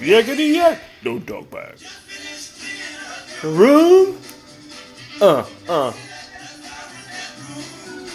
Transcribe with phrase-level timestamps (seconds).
[0.00, 0.80] Yakety yak.
[1.04, 1.76] Don't talk back.
[3.44, 4.16] Room.
[5.20, 5.92] Uh, uh.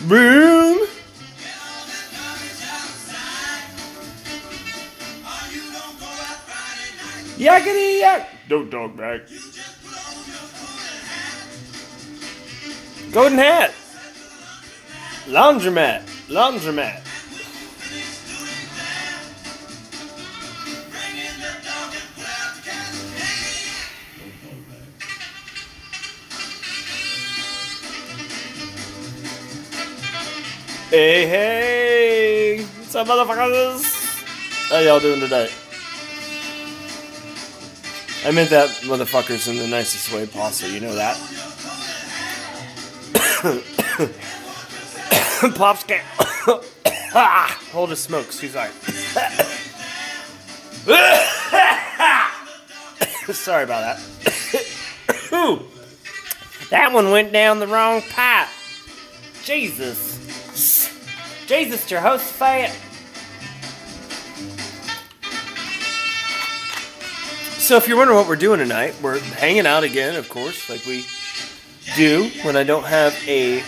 [0.07, 0.87] Room.
[7.37, 8.29] Yakety yak.
[8.49, 9.21] Don't talk back.
[13.11, 13.71] Golden hat.
[15.27, 16.01] Laundromat.
[16.29, 17.04] Laundromat.
[30.97, 32.63] Hey, hey!
[32.63, 33.83] What's up, motherfuckers?
[34.69, 35.49] How y'all doing today?
[38.25, 41.17] I meant that motherfuckers in the nicest way possible, you know that?
[45.57, 46.05] Pops can't.
[47.13, 48.61] ah, hold his smoke, excuse me.
[53.33, 53.99] Sorry about that.
[56.69, 58.47] That one went down the wrong pipe.
[59.43, 60.14] Jesus.
[61.47, 62.71] Jesus, your host fat.
[67.59, 70.85] So, if you're wondering what we're doing tonight, we're hanging out again, of course, like
[70.85, 71.05] we
[71.95, 73.61] do when I don't have a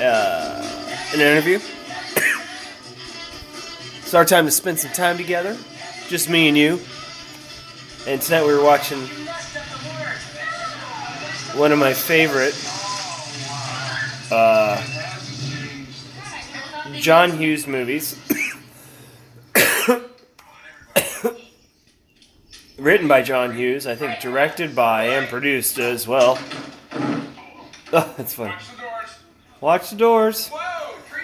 [0.00, 1.56] uh, an interview.
[4.02, 5.56] it's our time to spend some time together,
[6.08, 6.80] just me and you.
[8.06, 9.00] And tonight we were watching
[11.58, 12.54] one of my favorite
[14.30, 15.01] uh,
[17.02, 18.16] John Hughes movies.
[22.78, 26.38] Written by John Hughes, I think directed by and produced as well.
[27.94, 28.54] Oh, that's funny.
[29.60, 30.50] Watch the doors.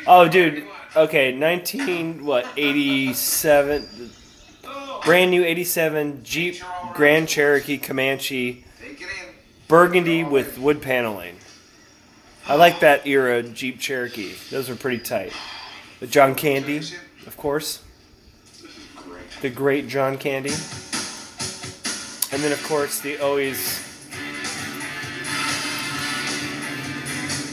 [0.07, 0.67] Oh, dude.
[0.95, 2.47] Okay, 19 what?
[2.59, 4.11] 87
[5.03, 6.57] brand new 87 Jeep
[6.93, 8.67] Grand Cherokee Comanche
[9.67, 11.39] burgundy with wood paneling.
[12.47, 14.35] I like that era Jeep Cherokee.
[14.51, 15.33] Those were pretty tight.
[16.01, 16.79] The John Candy,
[17.27, 17.83] of course.
[19.41, 20.53] The great John Candy.
[22.31, 23.85] And then, of course, the always,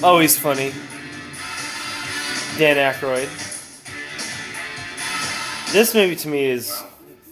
[0.03, 0.73] always funny
[2.57, 3.29] Dan Aykroyd.
[5.73, 6.83] This movie to me is,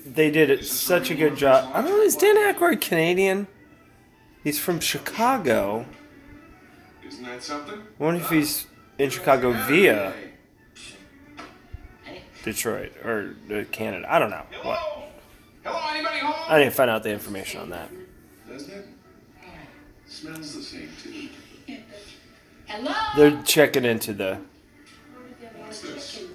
[0.06, 1.72] they did it such a good job.
[1.74, 3.48] I don't know, is Dan Aykroyd Canadian?
[4.44, 5.86] He's from Chicago.
[7.08, 7.80] Isn't that something?
[7.80, 10.14] I wonder if he's in Chicago via
[12.44, 14.06] Detroit or uh, Canada.
[14.14, 14.44] I don't know.
[14.62, 14.78] What?
[14.78, 15.04] Hello?
[15.64, 16.36] Hello, anybody home?
[16.48, 17.90] I didn't find out the information on that.
[18.48, 18.86] Doesn't it?
[20.06, 21.30] Smells the same too.
[22.68, 22.94] Hello?
[23.16, 24.40] They're checking into the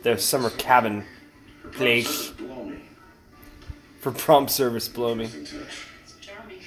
[0.03, 1.05] their summer cabin
[1.73, 2.33] place
[4.01, 4.89] for prompt service.
[4.89, 5.25] Blow me.
[5.27, 5.87] In touch.
[6.21, 6.59] Charming.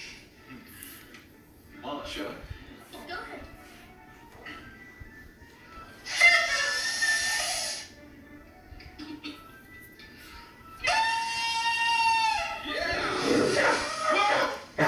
[1.84, 2.28] Oh, shut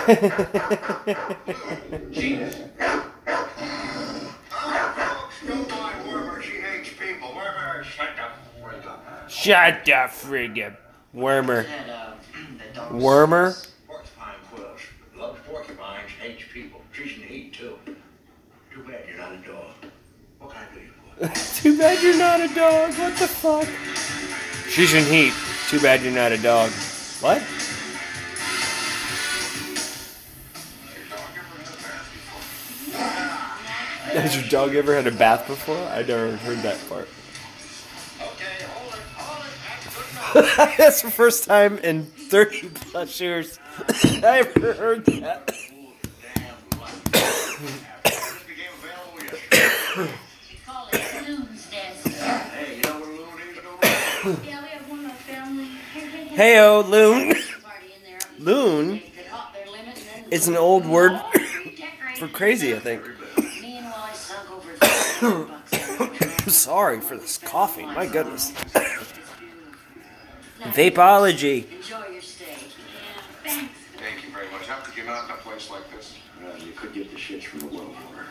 [0.05, 0.17] Shut
[8.17, 8.25] the
[8.61, 9.29] freak up.
[9.29, 10.73] Shut frig up,
[11.15, 11.65] wormer.
[12.91, 13.67] Wormer.
[13.87, 14.81] Porcupine quills.
[15.15, 16.81] Loves porcupines, hates people.
[16.91, 17.77] She's the heat, too.
[18.73, 19.71] Too bad you're not a dog.
[20.39, 21.33] What can I do?
[21.61, 22.93] Too bad you're not a dog.
[22.95, 23.67] What the fuck?
[24.69, 25.33] She's in heat.
[25.69, 26.71] Too bad you're not a dog.
[27.21, 27.41] What?
[34.13, 35.77] Has your dog ever had a bath before?
[35.77, 37.07] I never heard that part.
[38.21, 39.51] Okay, hold it, hold it.
[39.67, 39.95] That's
[40.33, 40.77] good enough.
[40.77, 43.59] That's the first time in 30 plus years
[44.23, 45.47] I ever heard that.
[46.35, 46.91] Damn luck.
[48.03, 50.11] This became available yesterday.
[50.49, 52.07] We call it Loon's Nest.
[52.07, 54.49] Hey, you know what a loon is, don't you?
[54.49, 55.67] Yeah, we have one of our family.
[56.35, 57.35] Heyo, loon.
[57.63, 58.19] Party in there.
[58.39, 61.19] Loon They could hop their limit and then is an old word
[62.17, 63.01] for crazy, I think.
[63.61, 66.29] Meanwhile, I sunk over 500 bucks.
[66.53, 67.87] Sorry for this coughing.
[67.87, 68.51] My goodness.
[70.61, 71.65] Vapology.
[71.71, 72.45] Enjoy your stay.
[72.45, 73.73] Yeah, thanks.
[73.97, 74.67] Thank you very much.
[74.67, 76.15] How could you not in a place like this?
[76.41, 78.25] Well, you could get the shits from the well water.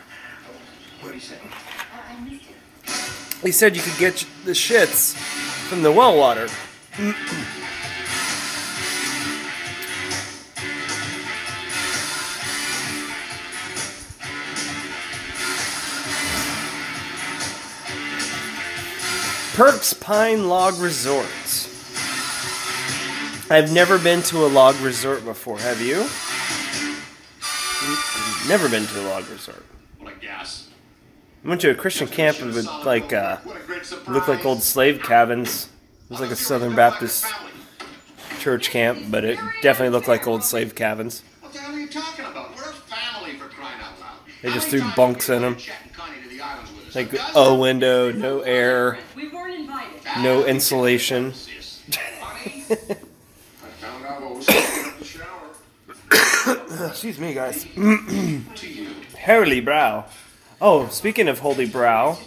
[1.00, 1.36] What do you say?
[1.42, 3.44] I I missed it.
[3.44, 5.14] He said you could get the shits
[5.68, 6.48] from the well water.
[19.54, 21.68] Perks Pine Log Resorts.
[23.50, 25.58] I've never been to a log resort before.
[25.58, 25.96] Have you?
[28.48, 29.64] Never been to a log resort.
[29.98, 30.68] What a gas.
[31.44, 33.38] I went to a Christian camp and would like uh,
[34.08, 35.68] look like old slave cabins.
[36.04, 37.26] It was like a Southern Baptist
[38.38, 41.22] church camp, but it definitely looked like old slave cabins.
[41.40, 42.56] What the hell are you talking about?
[42.56, 44.16] We're a family for crying out loud.
[44.40, 45.54] They just threw bunks in them.
[45.54, 46.94] been Chet and Connie to the islands with us?
[46.94, 49.21] Like A window, no air, We weren't invited.
[50.20, 51.32] No insulation.
[52.20, 52.74] Honey, I
[53.80, 55.50] found out what was happening at the shower.
[56.88, 57.66] Excuse me, guys.
[59.24, 60.04] Holy brow.
[60.60, 62.18] Oh, speaking of holy brow,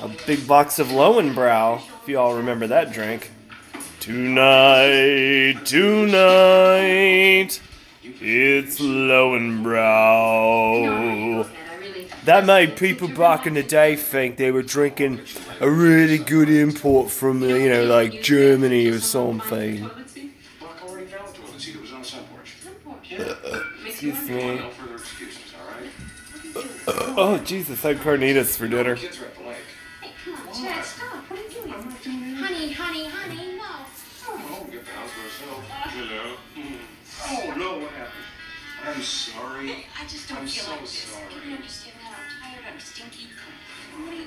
[0.00, 3.30] a big box of Lowenbrau, if you all remember that drink.
[3.98, 7.60] Tonight, tonight,
[8.04, 11.48] it's Lowenbrau.
[12.26, 15.20] That made people back in the day think they were drinking
[15.60, 19.82] a really good import from, uh, you know, like Germany or something.
[20.60, 21.52] Buck already found it to us.
[21.52, 22.56] Let's see, it was on the sun porch.
[23.86, 24.56] Excuse me.
[24.56, 27.14] No further excuses, all right?
[27.16, 28.96] Oh, Jesus, I had carnitas for dinner.
[28.96, 29.56] Kids are at the lake.
[30.52, 31.30] Chad, stop.
[31.30, 31.72] What are you doing?
[31.72, 32.48] I'm not.
[32.48, 33.62] Honey, honey, honey, no.
[34.28, 35.96] Oh, we'll get the house for ourselves.
[35.96, 36.36] You know?
[37.28, 38.24] Oh, no, what happened?
[38.84, 39.86] I'm sorry.
[40.00, 40.90] I just don't I'm feel so like this.
[40.90, 41.25] sorry.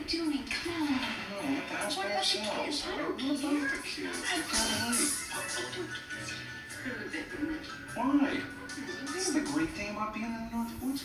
[0.09, 0.43] Doing?
[0.49, 0.89] Come on.
[0.89, 0.95] No,
[1.43, 2.83] we'll get the house What about the kids?
[2.87, 4.17] I don't know about the kids.
[7.13, 7.61] They're kind of
[7.95, 8.39] Why?
[9.13, 11.03] This is the great thing about being in the North Woods.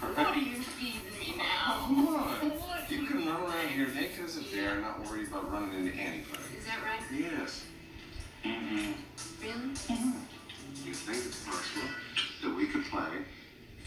[0.00, 1.86] What are you feeding me now?
[1.86, 2.52] Come on.
[2.88, 6.42] You can run around here naked as a bear, not worried about running into anybody.
[6.56, 7.02] Is that right?
[7.12, 7.64] Yes.
[8.44, 8.92] Mm-hmm.
[9.42, 9.74] Really?
[9.74, 10.86] Mm-hmm.
[10.86, 11.88] You think it's possible
[12.42, 13.24] that we could play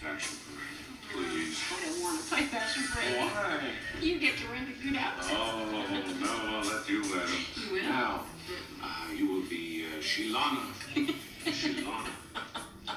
[0.02, 0.91] fashion parade?
[1.13, 1.62] Please.
[1.72, 3.18] I don't want to play fashion parade.
[3.18, 3.60] Why?
[4.02, 5.38] You get to rent the good outfit.
[5.38, 5.69] Oh,
[6.19, 7.46] no, I'll let you let him.
[7.56, 7.84] You will?
[7.84, 8.24] Now,
[8.81, 10.72] uh, you will be uh, Shilana.
[11.46, 12.10] Shilana.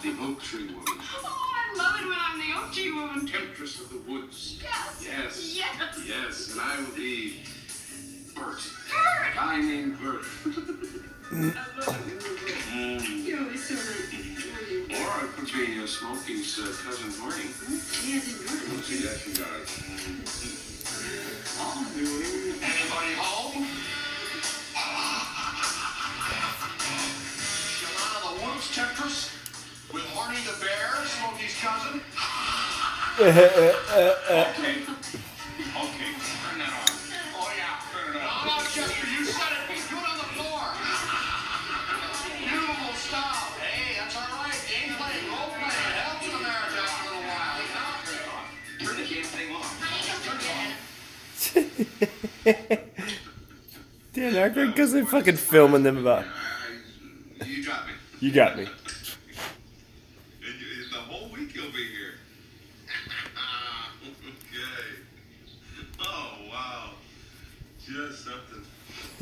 [0.02, 0.82] The oak tree woman.
[0.86, 3.26] Oh, I love it when I'm the OG woman.
[3.26, 4.60] Temptress of the woods.
[4.62, 5.02] Yes.
[5.04, 5.56] Yes.
[5.56, 6.04] Yes.
[6.06, 7.40] Yes, and I will be
[8.34, 8.60] Bert.
[8.90, 9.42] Bert.
[9.42, 10.24] I named Bert.
[11.32, 11.36] I
[11.78, 12.20] love it.
[12.74, 13.24] Mm.
[13.26, 14.33] You're always so nice.
[14.94, 17.50] Or I could be uh, Smokey's uh, cousin Horny.
[18.02, 19.68] He hasn't heard See, that you got it.
[22.62, 23.66] Anybody home?
[27.74, 29.18] Shalana the Woods Temptress?
[29.92, 32.00] With Horny the Bear, Smokey's cousin?
[33.14, 34.82] Okay.
[35.74, 36.90] Okay, turn that on.
[37.36, 38.46] Oh, yeah, turn it on.
[38.46, 39.63] No, no, Chester, you said it.
[54.12, 56.24] Dan Aykroyd, because they're fucking filming them about.
[57.44, 57.92] You got me.
[58.20, 58.62] You got me.
[58.64, 58.70] And
[60.60, 62.14] you- The whole week you'll be here.
[64.06, 64.96] okay.
[66.00, 66.90] Oh wow.
[67.84, 68.64] Just something.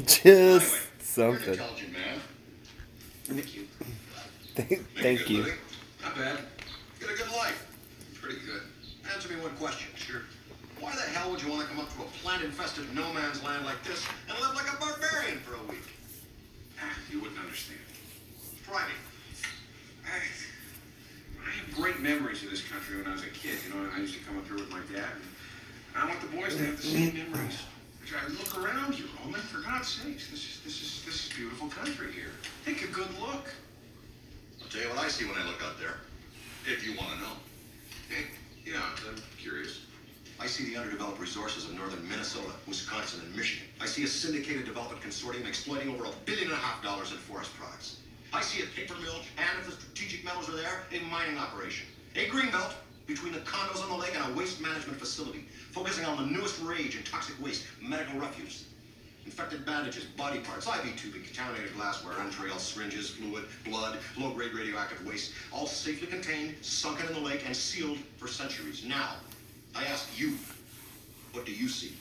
[0.07, 0.61] Just You're an
[1.01, 1.53] something.
[1.55, 2.21] intelligent man.
[3.25, 3.67] Thank you.
[4.55, 5.45] Thank, Make thank you.
[6.03, 6.39] Not bad.
[7.01, 7.67] Get a good life.
[8.21, 8.63] Pretty good.
[9.15, 9.89] Answer me one question.
[9.97, 10.21] Sure.
[10.81, 13.63] Why the hell would you want to come up to a plant-infested no man's land
[13.67, 15.85] like this and live like a barbarian for a week?
[16.81, 17.79] Ah, you wouldn't understand.
[18.71, 18.79] Me.
[20.07, 20.17] I,
[21.45, 23.59] I have great memories of this country when I was a kid.
[23.69, 26.35] You know, I used to come up here with my dad, and I want the
[26.35, 27.59] boys to have the same memories.
[28.09, 29.41] I look around you, Roman.
[29.41, 32.33] For God's sakes, this is this is this is beautiful country here.
[32.65, 33.53] Take a good look.
[34.63, 36.01] I'll tell you what I see when I look out there.
[36.65, 37.37] If you want to know.
[38.09, 38.25] Hey,
[38.65, 39.82] yeah, I'm curious.
[40.43, 43.65] I see the underdeveloped resources of northern Minnesota, Wisconsin, and Michigan.
[43.81, 47.19] I see a syndicated development consortium exploiting over a billion and a half dollars in
[47.19, 47.99] forest products.
[48.33, 51.87] I see a paper mill, and if the strategic metals are there, a mining operation.
[52.17, 52.73] A greenbelt
[53.07, 56.61] between the condos on the lake and a waste management facility, focusing on the newest
[56.61, 58.65] rage in toxic waste, medical refuse.
[59.25, 65.35] Infected bandages, body parts, IV tubing, contaminated glassware, entrails, syringes, fluid, blood, low-grade radioactive waste,
[65.53, 68.85] all safely contained, sunken in the lake, and sealed for centuries.
[68.85, 69.15] Now,
[69.75, 70.35] I ask you,
[71.33, 71.95] what do you see?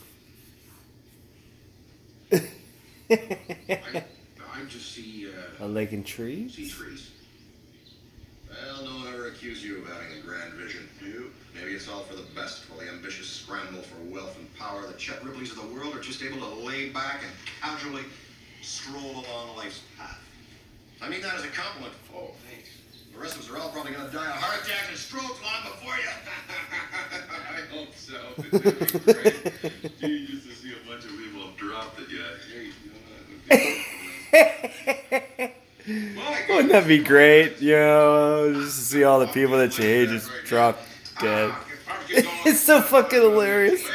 [2.31, 2.41] I,
[3.09, 4.03] I
[4.67, 6.55] just see uh, A lake and trees?
[6.55, 7.11] see trees.
[8.49, 10.87] Well, no one ever accused you of having a grand vision.
[11.01, 11.31] You?
[11.55, 14.85] Maybe it's all for the best while the ambitious scramble for wealth and power.
[14.87, 18.03] The Chet Ripleys of the world are just able to lay back and casually
[18.61, 20.19] stroll along life's path.
[21.01, 21.93] I mean that as a compliment.
[22.13, 22.69] Oh, thanks.
[23.13, 25.39] The rest of us are all probably going to die of heart attacks and strokes
[25.43, 26.09] long before you.
[27.31, 27.33] I
[27.73, 28.17] hope so.
[28.37, 28.73] It's gonna
[29.05, 29.99] be great.
[29.99, 32.39] Gee, just to see a bunch of people have dropped it yet.
[32.51, 32.99] Hey, you know,
[33.49, 33.59] that
[35.39, 35.51] would
[36.49, 37.59] Wouldn't that be great?
[37.61, 40.77] You know, just to see all the people that you hate just drop
[41.19, 41.49] dead.
[41.53, 41.65] Ah,
[42.45, 43.81] it's so fucking hilarious.
[43.83, 43.91] Wait a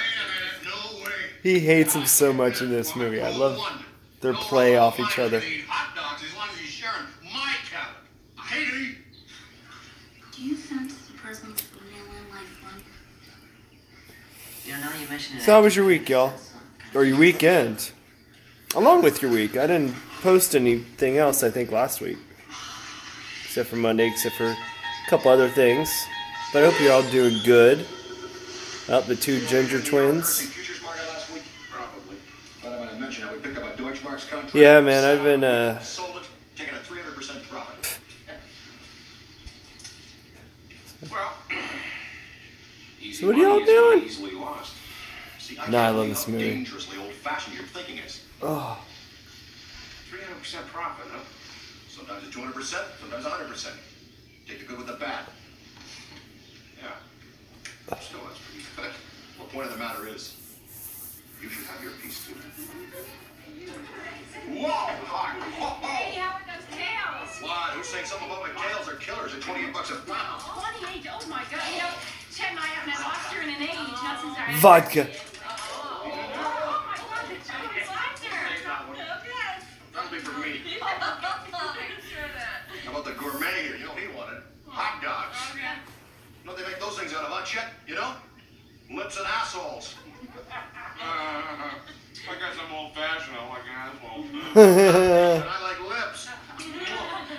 [0.64, 0.70] minute, no
[1.04, 1.12] way.
[1.42, 3.22] He hates him so much in this movie.
[3.22, 3.58] I love
[4.20, 5.38] their play off each other.
[5.38, 7.94] Eat hot dogs as long as he's sharing my cabin.
[8.38, 8.98] I hate to eat.
[10.34, 12.82] Do you sense the presence of an alien life form?
[14.64, 14.75] You know, now you mention it.
[15.40, 16.32] So how was your week, y'all?
[16.94, 17.90] Or your weekend?
[18.74, 19.56] Along with your week.
[19.56, 22.18] I didn't post anything else, I think, last week.
[23.44, 24.56] Except for Monday, except for a
[25.08, 25.90] couple other things.
[26.52, 27.86] But I hope you're all doing good.
[28.88, 30.40] Up the two ginger twins.
[30.42, 31.42] Futures market last week?
[31.70, 32.16] Probably.
[32.62, 34.54] But I'm gonna mention how we picked up a Deutschmarks contract.
[34.54, 36.22] Yeah, man, I've been, uh, Sold it,
[36.54, 37.98] taking a 300% profit.
[41.10, 41.56] Well, easy
[43.12, 44.04] So what are y'all money is not doing?
[44.04, 44.72] Easily lost.
[45.38, 46.50] See, No, I can't love this movie.
[46.50, 48.22] dangerously old-fashioned your thinking is.
[48.42, 48.78] Oh,
[50.10, 51.20] 300% profit, huh?
[51.88, 53.70] Sometimes it's 200%, sometimes 100%.
[54.48, 55.24] Take the good with the bad.
[56.82, 57.96] Yeah.
[58.00, 58.90] Still, that's pretty good.
[59.38, 60.34] The point of the matter is,
[61.42, 62.34] you should have your piece too.
[64.48, 64.68] Whoa!
[65.12, 65.36] Hot!
[65.60, 65.86] Whoa!
[65.86, 67.42] Hey, how are those tails?
[67.44, 67.70] What?
[67.76, 70.40] Who's saying something about my tails are killers at 28 bucks a pound?
[70.82, 71.62] 28, oh my god.
[71.72, 71.92] You know,
[72.36, 75.08] Chet and I haven't had lobster in an age, not since our vodka.
[75.08, 76.04] Oh
[76.84, 78.28] my god, the Chinese lobster.
[79.24, 79.64] Yes.
[79.96, 80.60] That'll be for me.
[80.68, 82.68] Sure that.
[82.84, 83.72] How about the gourmet?
[83.80, 84.42] You know what he wanted?
[84.68, 85.32] Hot dogs.
[85.56, 88.12] You they make those things out of, huh, You know?
[88.92, 89.94] Lips and assholes.
[91.00, 91.72] Uh,
[92.28, 93.32] I guess I'm old fashioned.
[93.32, 94.26] I like assholes.
[95.40, 96.28] And I like lips.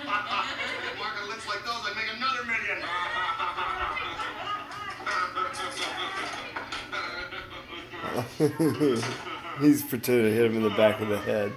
[9.60, 11.52] He's pretending to hit him in the back of the head.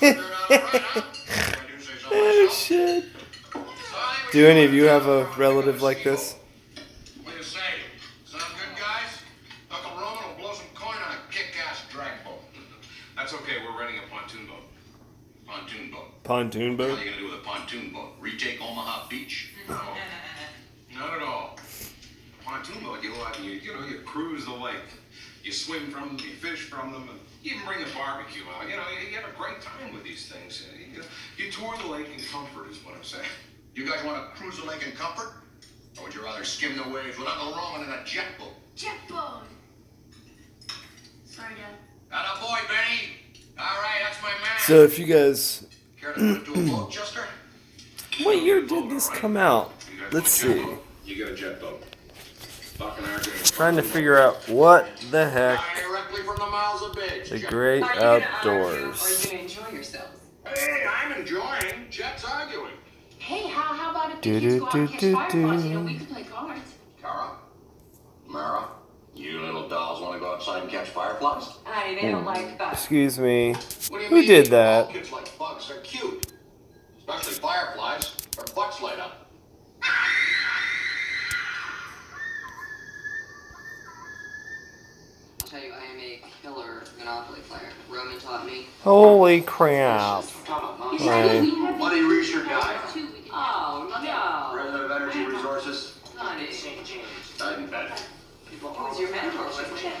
[0.00, 1.02] They're not right, huh?
[1.24, 3.04] If I do Oh, shit.
[4.30, 6.36] Do any of you have a relative like this?
[7.22, 7.58] What do you say?
[8.26, 9.22] Sound good, guys?
[9.70, 12.42] Uncle Roman will blow some coin on a kick-ass drag boat.
[13.16, 13.54] That's okay.
[13.64, 14.64] We're renting a pontoon boat.
[15.46, 16.22] Pontoon boat.
[16.22, 18.12] Pontoon What are you gonna do with a pontoon boat?
[18.20, 19.54] Retake Omaha Beach?
[19.66, 19.74] No,
[20.98, 21.56] not at all.
[22.44, 24.76] Pontoon boat, you go out and you, you know, you cruise the lake.
[25.48, 28.68] You swim from them, you fish from them, and you even bring the barbecue out.
[28.68, 30.68] You know, you, you have a great time with these things.
[30.78, 31.06] You, know,
[31.38, 33.24] you tour the lake in comfort, is what I'm saying.
[33.74, 35.32] You guys want to cruise the lake in comfort?
[35.96, 38.52] Or would you rather skim the waves without Uncle Roman in a jet boat?
[38.76, 39.44] Jet boat.
[41.24, 42.26] Sorry, Dad.
[42.36, 43.08] a boy, Benny.
[43.58, 44.58] All right, that's my man.
[44.66, 45.66] So if you guys,
[45.98, 47.24] Care to put it to a vote, Chester?
[48.22, 49.72] what year did this come out?
[50.12, 50.74] Let's want a jet see.
[51.06, 51.87] You get a jet boat.
[52.78, 53.32] Fucking our game.
[53.44, 57.28] Trying to figure out what the heck Directly from the mouths of bitch.
[57.30, 59.24] the great Are you gonna argue or are outdoors.
[59.24, 60.08] you gonna enjoy yourself?
[60.46, 61.86] Hey, I'm enjoying.
[61.90, 62.72] Jet's arguing.
[63.18, 65.12] Hey, how, how about if Do, the do, kids go out and do, catch do,
[65.42, 65.62] fireflies?
[65.62, 65.68] do.
[65.68, 66.74] You know, we could play cards.
[67.02, 67.30] Kara,
[68.28, 68.68] Mara,
[69.14, 71.44] you little dolls want to go outside and catch fireflies?
[71.64, 72.72] Honey, they don't like that.
[72.74, 73.52] Excuse me.
[73.88, 74.26] What do you Who mean?
[74.26, 74.86] did that?
[74.86, 75.68] All kids like bugs.
[75.68, 76.32] They're cute.
[76.98, 78.14] Especially fireflies.
[78.36, 79.30] Their butts light up.
[85.48, 87.70] Tell you, I am a killer Monopoly player.
[87.88, 88.66] Roman taught me.
[88.82, 90.24] Holy crap.
[91.00, 91.40] Right.
[91.40, 92.78] Money Reacher guy.
[93.32, 94.54] Oh, no.
[94.54, 95.98] President of Energy Resources.
[96.16, 96.48] Honey.
[97.40, 98.04] I didn't bet.
[98.60, 99.92] Who was your mentor, wasn't it?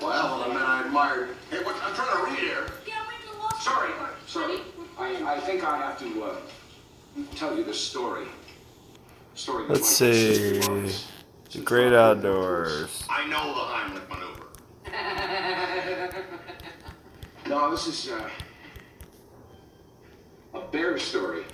[0.00, 1.30] Well, the men I admired.
[1.50, 2.66] Hey, what, I'm trying to read here.
[3.60, 3.90] Sorry,
[4.26, 4.58] sorry.
[4.98, 6.36] I, I think I have to uh,
[7.34, 8.26] tell you this story.
[9.34, 10.34] Story Let's see.
[10.34, 11.08] save your lives.
[11.50, 13.04] The great outdoors.
[13.08, 14.33] I know the Heimlich maneuver.
[17.46, 18.28] No, this is uh,
[20.54, 21.44] a bear story.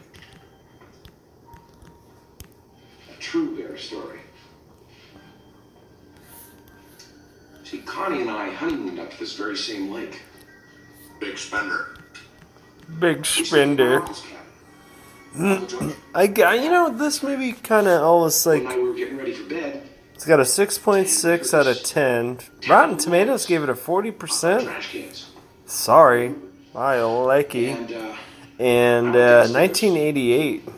[3.12, 4.20] A true bear story.
[7.64, 10.22] See, Connie and I honeymooned up to this very same lake.
[11.20, 11.96] Big spender.
[12.98, 13.90] Big We stayed in spender.
[13.90, 14.22] my uncle's
[15.34, 15.94] cabin.
[16.14, 19.32] I got, you know, this movie kind of almost One like, we were getting ready
[19.32, 19.88] for bed.
[20.14, 22.38] it's got a 6.6 out of 10.
[22.68, 24.64] Rotten Tomatoes gave it a 40%.
[24.64, 25.29] Trash cans.
[25.70, 26.34] Sorry.
[26.74, 27.76] I like it.
[27.78, 28.16] And uh,
[28.58, 30.68] And uh, 1988.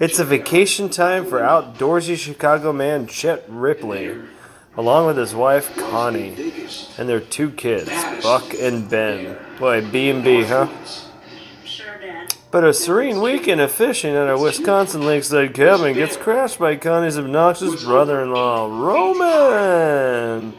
[0.00, 4.16] It's a vacation time for outdoorsy Chicago man Chet Ripley,
[4.76, 6.34] along with his wife Connie,
[6.98, 7.90] and their two kids,
[8.22, 9.36] Buck and Ben.
[9.58, 10.68] Boy, B and B, huh?
[11.64, 12.34] Sure, Dad.
[12.50, 17.18] But a serene weekend of fishing at a Wisconsin lakeside cabin gets crashed by Connie's
[17.18, 20.54] obnoxious brother-in-law, Roman.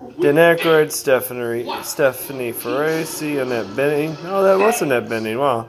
[0.00, 4.16] Dan Aykroyd, Stephanie, Stephanie Faracy, Annette Bening.
[4.24, 5.38] Oh, that was Annette Bening.
[5.38, 5.68] Wow.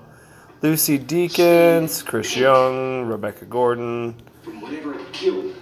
[0.62, 5.54] Lucy Deakins, Chris Young, Rebecca Gordon, From whatever it killed,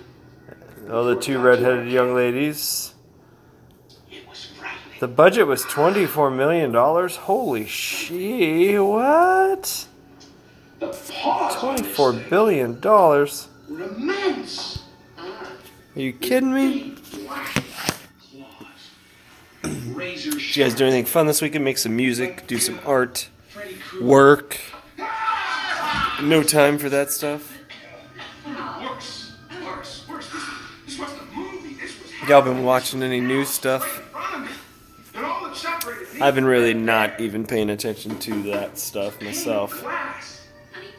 [0.91, 2.93] all the two redheaded young ladies.
[4.11, 4.99] it was frightening.
[4.99, 6.71] The budget was $24 million.
[6.73, 9.87] Holy shit, what?
[10.79, 13.47] The paws on this $24.
[15.95, 16.95] Are you kidding me?
[19.99, 20.25] Big black claws.
[20.25, 21.63] Razor Did you guys do anything fun this weekend?
[21.65, 23.29] Make some music, do some art,
[24.01, 24.57] work.
[26.21, 27.57] No time for that stuff.
[32.27, 33.81] Y'all been watching any new stuff?
[33.81, 34.47] right in front of me.
[35.15, 39.19] And all that separated me I've been really not even paying attention to that stuff
[39.19, 39.81] myself.
[39.81, 40.45] glass.
[40.71, 40.89] Honey,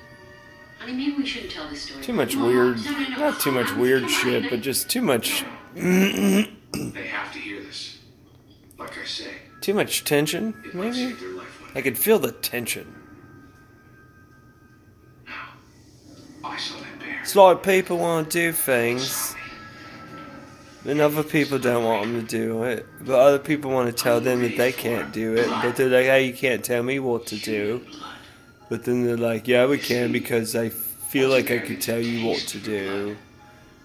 [0.80, 2.02] honey, maybe we shouldn't tell this story.
[2.02, 3.16] Too much weird, no, no, no.
[3.16, 6.48] not too much weird shit, but just too much, They
[7.06, 7.89] have to hear this.
[8.80, 10.54] Like I say, too much tension.
[10.72, 12.94] Maybe save their life one I could feel the tension.
[16.42, 17.20] I saw that bear.
[17.20, 19.34] It's like people want to do things,
[20.86, 22.86] and other people don't want them to do it.
[23.02, 25.46] But other people want to tell them that they can't do it.
[25.46, 27.84] But they're like, "Hey, you can't tell me what to do."
[28.70, 32.26] But then they're like, "Yeah, we can because I feel like I could tell you
[32.26, 33.18] what to do."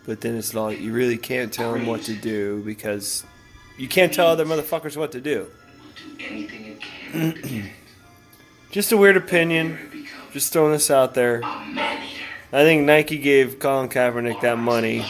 [0.05, 3.25] But then it's like you really can't tell them what to do because
[3.77, 5.47] you can't tell other motherfuckers what to do.
[6.17, 7.71] Do anything it can to get
[8.71, 10.07] Just a weird opinion.
[10.31, 11.41] Just throwing this out there.
[11.43, 15.01] I think Nike gave Colin Kaepernick that money.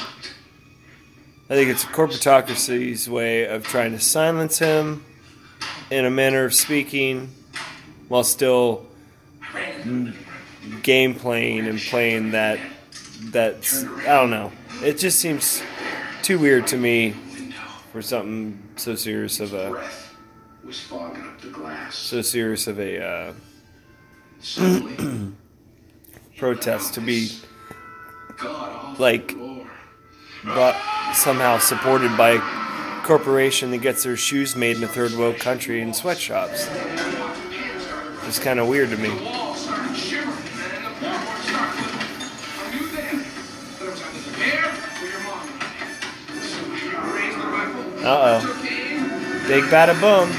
[1.48, 5.06] I think it's a corporatocracy's way of trying to silence him
[5.92, 7.30] in a manner of speaking
[8.08, 8.86] while still
[10.82, 12.60] game playing and playing that
[13.26, 13.56] that
[14.00, 14.52] I don't know.
[14.82, 15.62] It just seems
[16.24, 17.16] too weird to me
[17.96, 19.70] for something so serious of a
[20.66, 21.96] was fogging up the glass.
[21.96, 23.34] so serious of a uh,
[24.42, 25.32] Suddenly,
[26.38, 27.30] protest to be
[28.38, 29.34] God like
[30.44, 30.76] brought
[31.16, 35.80] somehow supported by a corporation that gets their shoes made in a third world country
[35.80, 36.68] in sweatshops.
[38.28, 39.45] It's kind of weird to me.
[48.06, 48.50] The rifle.
[48.52, 48.62] Uh-oh.
[48.62, 49.48] Took aim.
[49.48, 50.30] Big bada boom.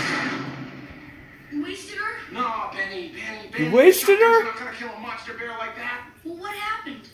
[1.52, 2.32] You wasted her?
[2.32, 3.68] No, Benny, Benny, Benny.
[3.70, 4.24] wasted her?
[4.24, 6.06] You're not gonna kill a monster bear like that.
[6.24, 7.08] Well, what happened?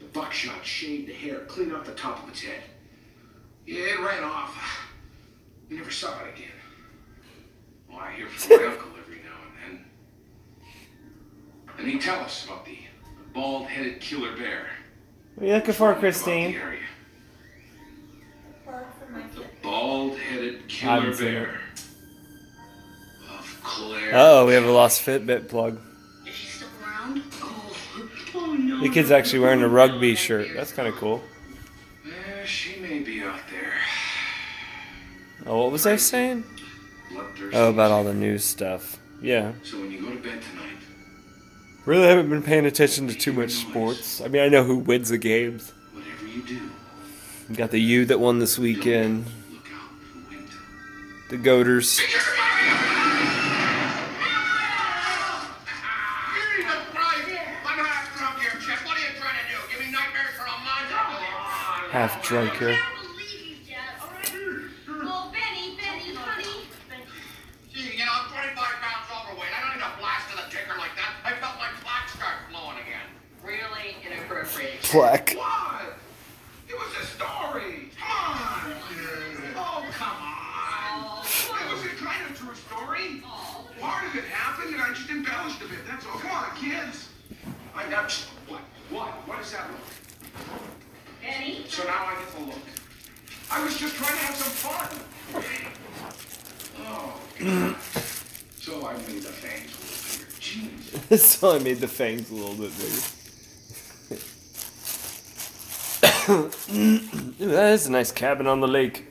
[0.00, 2.62] The buckshot shaved the hair clean off the top of its head.
[3.66, 4.56] Yeah, it ran off.
[5.68, 6.48] We never saw it again.
[7.88, 9.36] Well, I hear from my uncle every now
[9.68, 9.84] and then.
[11.78, 12.78] And he'd tell us about the
[13.32, 14.66] bald-headed killer bear.
[15.36, 16.54] What are you looking for, About the Christine?
[16.56, 16.80] area.
[19.62, 21.60] The bald-headed killer bear.
[23.28, 24.12] Of Claire.
[24.14, 25.78] Oh, we have a lost Fitbit plug.
[26.26, 27.22] Is she still around?
[27.42, 27.76] Oh,
[28.34, 28.80] oh no.
[28.80, 30.48] The kid's actually wearing a rugby shirt.
[30.54, 31.22] That's kind of cool.
[32.06, 33.74] Yeah, she may be out there.
[35.46, 36.44] Oh, what was I saying?
[37.52, 38.98] Oh, about all the news stuff.
[39.20, 39.52] Yeah.
[39.62, 40.66] So when you go to bed tonight,
[41.86, 44.20] Really haven't been paying attention to too much sports.
[44.20, 45.72] I mean, I know who wins the games.
[45.92, 46.70] whatever you do,
[47.48, 49.24] We got the U that won this weekend.
[51.30, 52.00] The Goaters.
[52.00, 52.18] Half
[58.18, 58.84] drunk here, Chip.
[58.84, 59.54] What are you trying to do?
[59.70, 60.90] Give me nightmares for a month?
[61.94, 62.74] Half drunk here.
[62.74, 64.02] I believe you, Dad.
[64.02, 64.26] All right.
[65.06, 66.66] Well, Benny, Benny, honey.
[67.72, 69.54] Gee, you know, I'm 25 pounds overweight.
[69.54, 71.14] I don't need a blast of the ticker like that.
[71.22, 73.06] I felt my plaque start flowing again.
[73.46, 74.82] Really inappropriate.
[74.82, 75.38] Plaque.
[75.38, 75.94] What?
[76.66, 77.94] It was a story.
[77.94, 78.74] Come on.
[79.54, 80.40] Oh, come on.
[81.70, 83.22] It was a kind of true story.
[83.80, 85.78] Part of it happened, and I just embellished a bit.
[85.86, 86.18] That's all.
[86.18, 87.08] Come on, kids.
[87.74, 88.10] I got
[88.48, 88.60] what?
[88.90, 89.08] What?
[89.28, 89.80] What does that look?
[91.22, 91.64] Benny.
[91.68, 92.66] So now I get the look.
[93.52, 94.88] I was just trying to have some fun.
[96.78, 97.20] Oh,
[98.56, 100.30] so I made the fangs a little bigger.
[100.38, 101.18] Jeez.
[101.40, 103.02] so I made the fangs a little bit bigger.
[106.30, 109.06] Ooh, that is a nice cabin on the lake.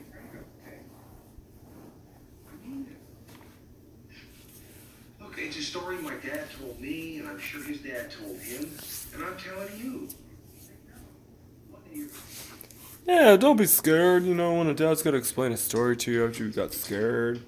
[5.20, 8.70] Look, it's a story my dad told me, and I'm sure his dad told him,
[9.14, 10.08] and I'm telling you.
[11.68, 12.08] What are you?
[13.20, 14.24] Yeah, don't be scared.
[14.24, 16.72] You know, when a dad's got to explain a story to you after you got
[16.72, 17.42] scared.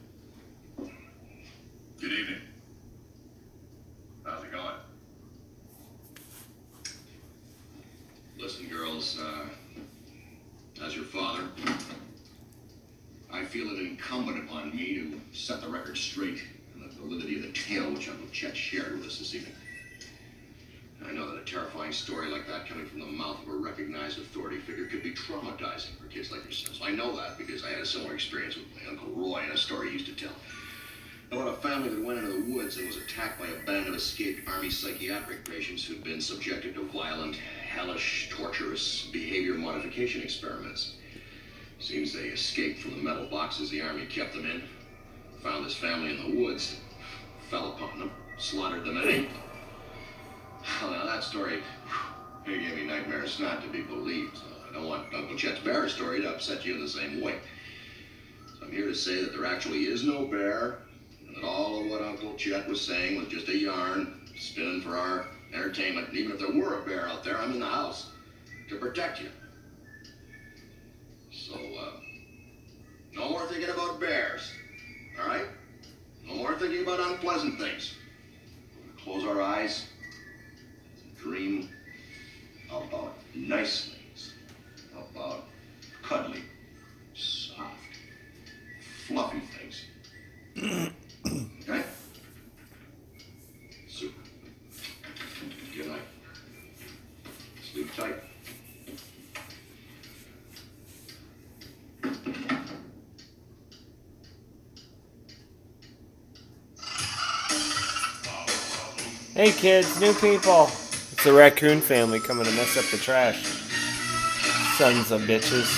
[46.22, 46.76] The woods,
[47.50, 49.42] fell upon them, slaughtered them ate them.
[50.80, 51.62] Well, now that story
[52.46, 54.38] it gave me nightmares not to be believed.
[54.38, 57.38] So I don't want Uncle Chet's bear story to upset you in the same way.
[58.58, 60.78] So I'm here to say that there actually is no bear,
[61.26, 64.96] and that all of what Uncle Chet was saying was just a yarn spinning for
[64.96, 66.08] our entertainment.
[66.08, 68.10] And even if there were a bear out there, I'm in the house
[68.68, 69.28] to protect you.
[71.30, 72.00] So, uh,
[73.14, 74.50] no more thinking about bears,
[75.20, 75.46] all right?
[76.26, 77.94] No more thinking about unpleasant things.
[79.02, 79.86] Close our eyes,
[81.18, 81.68] dream
[82.70, 84.34] about nice things,
[84.94, 85.44] about
[86.02, 86.42] cuddly,
[87.14, 87.66] soft,
[89.06, 89.84] fluffy things.
[91.68, 91.82] okay?
[93.88, 94.20] Super.
[95.74, 96.00] Good night.
[97.72, 98.14] Sleep tight.
[109.42, 110.70] Hey kids, new people.
[111.10, 113.42] It's the raccoon family coming to mess up the trash.
[114.76, 115.68] Sons of bitches.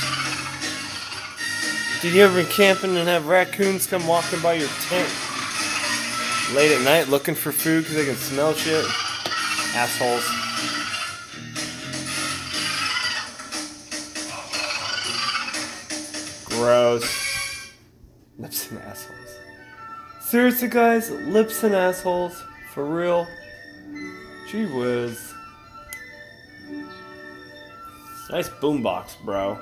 [2.03, 5.09] Did you ever camping and have raccoons come walking by your tent
[6.53, 8.85] late at night looking for food because they can smell shit?
[9.75, 10.29] Assholes.
[16.51, 17.73] Gross.
[18.39, 19.39] Lips and assholes.
[20.21, 22.43] Seriously, guys, lips and assholes.
[22.75, 23.27] For real.
[24.55, 25.35] Gee was.
[28.31, 29.59] Nice boombox, bro.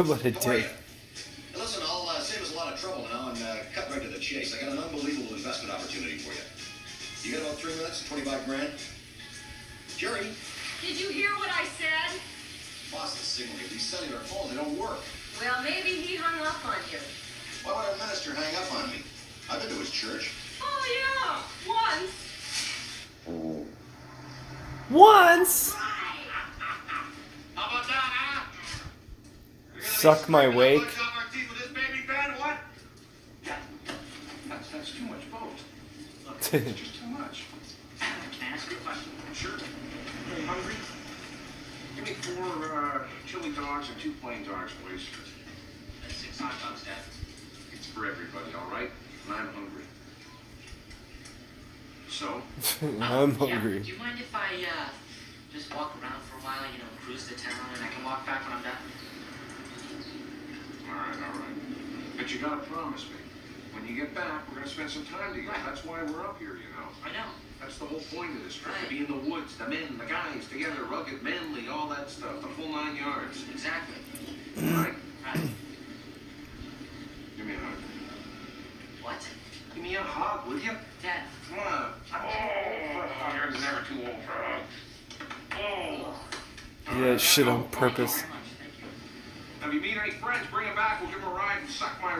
[0.06, 0.79] what a dick.
[30.16, 30.80] Suck my wake.
[30.80, 32.56] the blood off our teeth with this baby fan, what?
[33.46, 33.54] Yeah,
[34.48, 35.62] that's, that's too much both.
[36.26, 37.44] Look, it's just too much.
[38.00, 38.08] Can
[38.42, 39.12] I ask you a question?
[39.32, 39.54] Sure.
[39.54, 40.74] Are you hungry?
[41.94, 45.06] Give me four uh, chili dogs and two plain dogs, please.
[46.02, 47.06] That's six hot dogs, Dad.
[47.72, 48.90] It's for everybody, all right?
[49.28, 49.84] And I'm hungry.
[52.08, 52.42] So,
[53.00, 53.78] I'm Yeah, hungry.
[53.78, 54.88] Do you mind if I uh,
[55.54, 58.26] just walk around for a while, you know, cruise the town, and I can walk
[58.26, 58.74] back when I'm done?
[60.90, 62.16] all right, all right.
[62.16, 63.16] But you gotta promise me,
[63.72, 65.52] when you get back, we're gonna spend some time together.
[65.52, 65.66] Right.
[65.66, 66.88] That's why we're up here, you know.
[67.04, 67.30] I know.
[67.60, 68.84] That's the whole point of this trip, Right.
[68.84, 72.40] to be in the woods, the men, the guys, together, rugged, manly, all that stuff,
[72.40, 73.44] the full nine yards.
[73.50, 73.96] Exactly.
[74.56, 74.94] Right?
[75.24, 75.50] Right.
[77.36, 77.78] Give me a hug.
[79.02, 79.28] What?
[79.74, 80.72] Give me a hug, will you?
[81.02, 81.22] Dad.
[81.50, 81.92] Come on.
[82.12, 84.62] I'm old oh, never too old for a hug.
[85.58, 86.94] Oh.
[86.94, 88.22] You did shit on purpose.
[88.22, 89.60] you very you.
[89.60, 91.00] Now, if you meet any friends, bring them back.
[91.00, 92.18] We'll give them a ride and suck my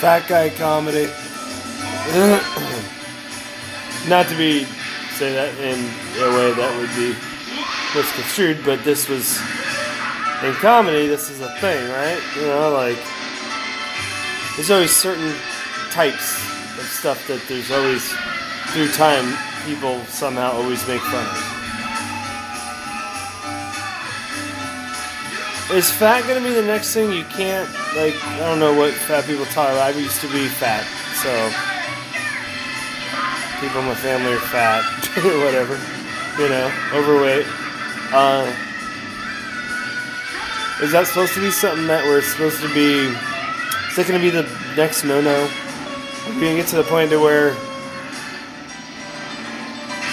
[0.00, 1.04] Fat guy comedy.
[4.08, 4.66] Not to be
[5.20, 5.78] say that in
[6.24, 7.14] a way that would be
[7.94, 9.38] misconstrued, but this was
[10.42, 11.06] in comedy.
[11.06, 12.18] This is a thing, right?
[12.36, 12.96] You know, like
[14.56, 15.34] there's always certain
[15.90, 16.40] types
[16.78, 18.10] of stuff that there's always
[18.72, 19.36] through time
[19.66, 21.59] people somehow always make fun of.
[25.72, 28.16] Is fat gonna be the next thing you can't like?
[28.24, 29.94] I don't know what fat people talk about.
[29.94, 30.82] I used to be fat,
[31.22, 31.30] so
[33.60, 34.82] people in my family are fat,
[35.44, 35.78] whatever,
[36.42, 37.46] you know, overweight.
[38.10, 38.50] Uh,
[40.82, 43.06] is that supposed to be something that we're supposed to be?
[43.90, 45.44] Is that gonna be the next no-no?
[45.44, 47.54] Are we gonna get to the point to where,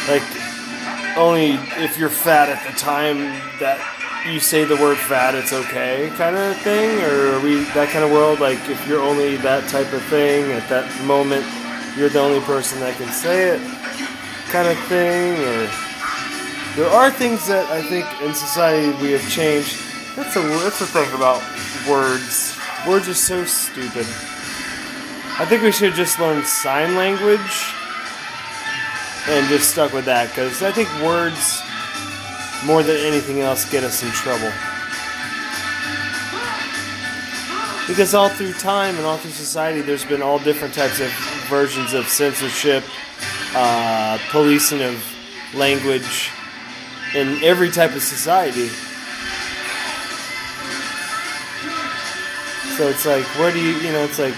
[0.08, 3.17] like, only if you're fat at the time
[3.60, 3.97] that
[4.28, 7.02] you say the word fat, it's okay, kind of thing?
[7.04, 8.40] Or are we that kind of world?
[8.40, 11.46] Like, if you're only that type of thing at that moment,
[11.98, 13.62] you're the only person that can say it,
[14.50, 15.40] kind of thing?
[15.40, 15.70] Or
[16.76, 19.82] there are things that I think in society we have changed.
[20.16, 21.42] That's a that's the thing about
[21.90, 22.58] words.
[22.88, 24.06] Words are so stupid.
[25.40, 27.74] I think we should just learn sign language
[29.28, 31.62] and just stuck with that because I think words
[32.65, 34.52] more than anything else get us in trouble.
[37.88, 41.10] Because all through time and all through society, there's been all different types of
[41.48, 42.84] versions of censorship,
[43.56, 45.02] uh, policing of
[45.54, 46.30] language,
[47.15, 48.67] in every type of society.
[52.76, 54.36] So it's like, where do you, you know, it's like,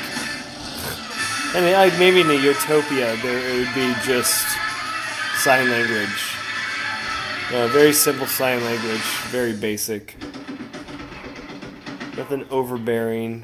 [1.55, 4.47] I mean, like maybe in a utopia, there it would be just
[5.37, 6.38] sign language.
[7.51, 10.15] Uh, very simple sign language, very basic.
[12.15, 13.43] Nothing overbearing.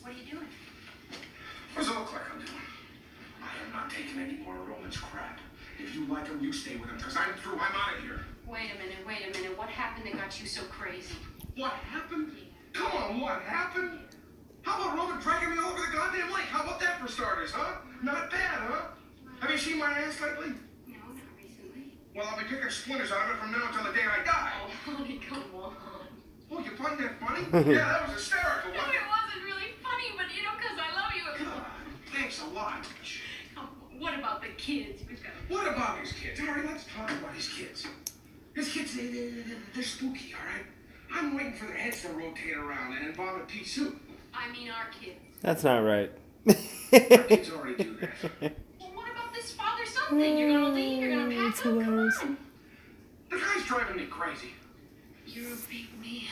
[0.00, 0.46] What are you doing?
[1.74, 2.52] What does it look like I'm doing?
[3.42, 5.40] I am not taking any more Roman's crap.
[5.80, 7.54] If you like him, you stay with him, because I'm through.
[7.54, 8.20] I'm out of here.
[8.46, 9.58] Wait a minute, wait a minute.
[9.58, 11.16] What happened that got you so crazy?
[11.56, 12.30] What happened?
[12.74, 13.98] Come on, what happened?
[14.62, 16.44] How about Roman dragging me all over the goddamn lake?
[16.44, 17.78] How about that for starters, huh?
[18.04, 18.82] Not bad, huh?
[19.40, 20.54] Have you seen my ass lately?
[22.14, 22.22] No, not recently.
[22.22, 24.52] Well, I'll be picking splinters out of it from now until the day I die.
[24.62, 25.74] Oh, honey, come on.
[26.52, 27.46] Oh, you find that funny?
[27.72, 29.08] yeah, that was hysterical, No, wasn't it it?
[29.08, 31.44] wasn't really funny, but you know, because I love you.
[31.46, 31.64] God,
[32.12, 32.82] thanks a lot.
[33.54, 35.02] Come on, What about the kids?
[35.08, 36.40] We've got What about his kids?
[36.40, 37.86] All right, let's talk about his kids.
[38.54, 39.42] His kids, they, they, they,
[39.74, 40.66] they're spooky, all right?
[41.12, 44.00] I'm waiting for their heads to rotate around and involve a pea soup.
[44.34, 45.20] I mean, our kids.
[45.42, 46.10] That's not right.
[46.48, 46.54] Our
[47.28, 47.96] kids already do
[48.40, 48.54] that.
[49.80, 50.38] Well, what about this father-son thing?
[50.38, 51.02] You're gonna leave?
[51.02, 51.62] You're gonna pack up?
[51.62, 52.36] Come on.
[53.30, 54.50] The guy's driving me crazy.
[55.26, 56.28] You're a big man,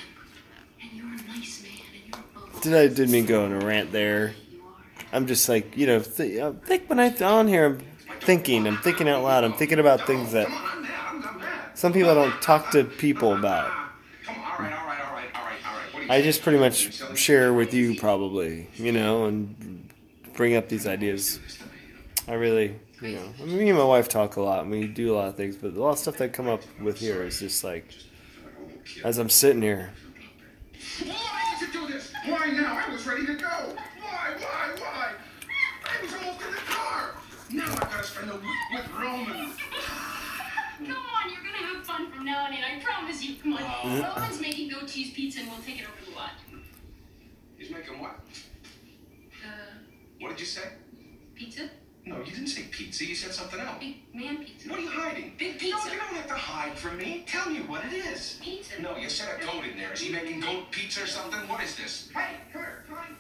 [0.82, 3.64] and you're a nice man, and you're a Did I didn't mean go on a
[3.64, 4.34] rant there?
[4.52, 4.74] You are.
[5.12, 7.80] I'm just like you know, th- I uh, think when I'm on here, I'm
[8.20, 10.90] thinking, I'm thinking out loud, I'm thinking about things that Come on, I'm mad.
[11.08, 11.78] I'm, I'm mad.
[11.78, 13.70] some people don't talk to people about.
[14.24, 15.94] Come on, all right, all right, all right, all right, all right.
[15.94, 19.88] What do you I just pretty much share with you probably, you know, and
[20.34, 21.38] bring up these ideas.
[22.28, 24.86] I really, you know, I mean, me and my wife talk a lot, and we
[24.86, 27.22] do a lot of things, but a lot of stuff that come up with here
[27.22, 27.94] is just like,
[29.02, 29.90] as I'm sitting here,
[31.06, 32.12] Why did you do this?
[32.26, 32.82] Why now?
[32.86, 33.48] I was ready to go.
[33.48, 35.12] Why, why, why?
[35.84, 37.10] I was almost in the car.
[37.50, 38.42] Now I've got to spend the week
[38.74, 39.50] with Roman.
[40.78, 42.58] Come on, you're gonna have fun from now on in.
[42.62, 43.36] I promise you.
[43.42, 44.02] Come on.
[44.02, 46.32] Roman's making goat cheese pizza, and we'll take it over the lot.
[47.56, 48.20] He's making what?
[49.44, 49.48] Uh,
[50.20, 50.68] What did you say?
[51.34, 51.70] pizza?
[52.04, 53.04] No, you didn't say pizza.
[53.04, 53.78] You said something else.
[53.80, 54.68] Big man pizza.
[54.70, 55.32] What are you hiding?
[55.36, 55.76] Big pizza.
[55.76, 55.94] No, pizza.
[55.94, 57.24] you don't have to hide from me.
[57.26, 58.38] Tell me what it is.
[58.42, 58.80] Pizza.
[58.80, 59.92] No, you said a goat in there.
[59.92, 61.40] Is he making goat pizza or something?
[61.48, 62.08] What is this?
[62.14, 63.16] Hey, come here, come on.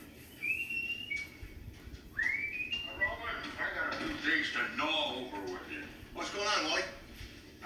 [3.58, 5.82] I got a few things to know over with you.
[6.14, 6.82] What's going on, Wally?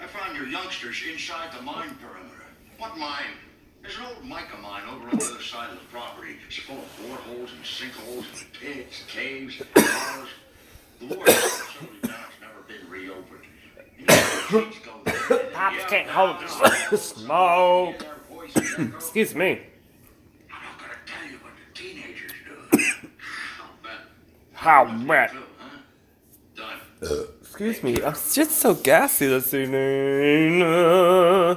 [0.01, 2.43] I found your youngsters inside the mine perimeter.
[2.77, 3.37] What mine?
[3.81, 6.35] There's an old mica mine over on the other side of the property.
[6.47, 10.29] It's full of boreholes and sinkholes and pits, caves, tunnels.
[15.53, 16.35] Pops can't hold
[16.91, 18.05] this smoke.
[18.95, 19.61] Excuse me.
[24.53, 24.85] How?
[26.55, 27.27] Done.
[27.41, 28.01] Excuse me.
[28.01, 30.61] I'm just so gassy this evening.
[30.61, 31.55] Uh,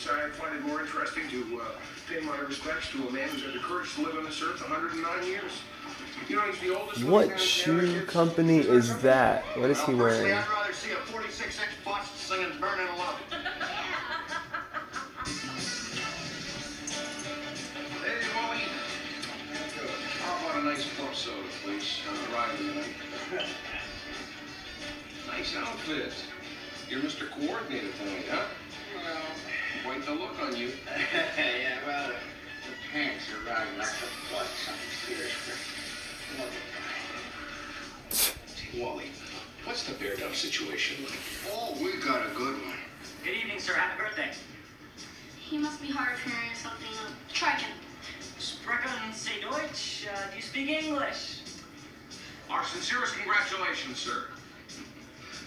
[0.00, 1.64] It's for me, it's, I find it more interesting to uh,
[2.08, 4.58] pay my respects to a man who's had the courage to live on this earth
[4.62, 5.52] 109 years.
[6.26, 8.06] You know, he's the oldest what shoe Canada.
[8.06, 9.44] company is that?
[9.58, 10.38] What is he Well, personally, wearing?
[10.38, 13.20] I'd rather see a 46-inch bust singing Burning Love.
[18.02, 18.62] Hey, Wally.
[20.22, 22.00] How about a nice club soda, please?
[22.08, 23.46] On the ride tonight.
[25.28, 26.12] nice outfit.
[26.88, 27.28] You're Mr.
[27.30, 28.44] Coordinator tonight, huh?
[28.96, 29.22] Well,
[29.84, 30.68] quite the look on you.
[31.36, 35.32] yeah, well, the, the pants are riding like the butts on Spears.
[38.76, 39.06] Wally,
[39.64, 41.18] what's the bear dove situation like?
[41.50, 42.76] Oh, we got a good one.
[43.24, 43.74] Good evening, sir.
[43.74, 44.30] Happy birthday.
[45.38, 46.88] He must be hard of hearing or something.
[47.32, 47.70] Try again.
[48.38, 50.06] Sprechen Sie Deutsch?
[50.06, 51.40] Uh, do you speak English?
[52.48, 54.24] Our sincerest congratulations, sir.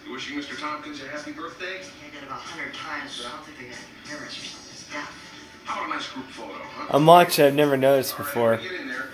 [0.05, 0.59] You wishing Mr.
[0.59, 1.79] Tompkins a happy birthday?
[1.79, 3.79] I did about 100 times, but I don't think they got
[4.11, 4.75] nervous or something.
[4.75, 5.07] It's deaf.
[5.63, 6.91] How about a nice group photo, huh?
[6.91, 7.45] I'm watching.
[7.45, 8.51] I've never noticed All right, before.
[8.59, 9.07] when get in there.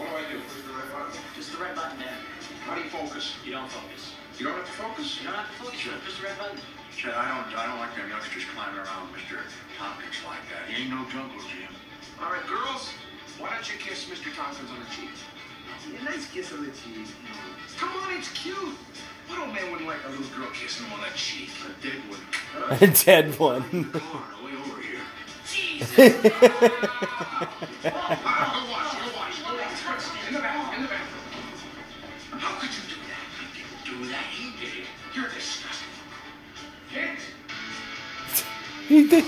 [0.00, 0.40] What do I do?
[0.40, 1.20] Push the red button?
[1.36, 2.16] Just the red button there.
[2.64, 3.36] How do you focus?
[3.44, 4.16] You don't focus.
[4.40, 5.20] You don't have to focus.
[5.20, 5.84] You don't have to focus.
[5.84, 6.58] You just the red button.
[6.96, 9.36] Chad, I don't, I don't like them youngsters climbing around Mr.
[9.76, 10.64] Tompkins like that.
[10.72, 11.68] He ain't no jungle Jim.
[12.24, 12.88] All right, girls,
[13.36, 14.32] why don't you kiss Mr.
[14.32, 15.12] Tompkins on the cheek?
[16.00, 17.06] A nice kiss on the cheek.
[17.78, 18.56] Come on, it's cute.
[19.28, 21.50] What old man wouldn't like a little girl kissing him on the cheek?
[21.66, 22.20] A dead one.
[22.80, 23.62] A dead one.
[32.32, 33.24] How could you do that?
[33.38, 34.24] I didn't do that.
[34.30, 34.86] He did it.
[35.14, 35.88] You're disgusting.
[36.90, 37.18] Kid.
[38.88, 39.24] He did-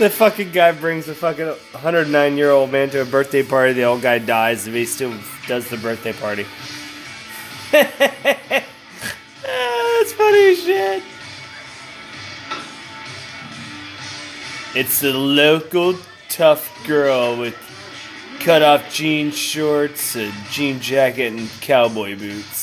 [0.00, 3.74] the fucking guy brings a fucking 109 year old man to a birthday party.
[3.74, 5.12] The old guy dies, and he still
[5.46, 6.46] does the birthday party.
[7.70, 7.92] That's
[10.14, 11.02] funny shit.
[14.74, 15.96] It's the local
[16.30, 17.54] tough girl with
[18.40, 22.59] cut off jean shorts, a jean jacket, and cowboy boots.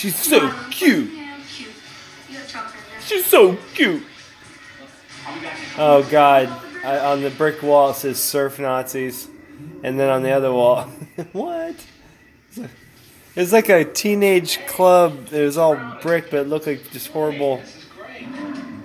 [0.00, 1.10] She's so cute.
[3.04, 4.02] She's so cute.
[5.76, 6.48] Oh God!
[6.82, 9.28] I, on the brick wall it says "Surf Nazis,"
[9.82, 10.84] and then on the other wall,
[11.32, 11.76] what?
[13.36, 15.28] It's like a teenage club.
[15.32, 17.60] It was all brick, but it looked like just horrible,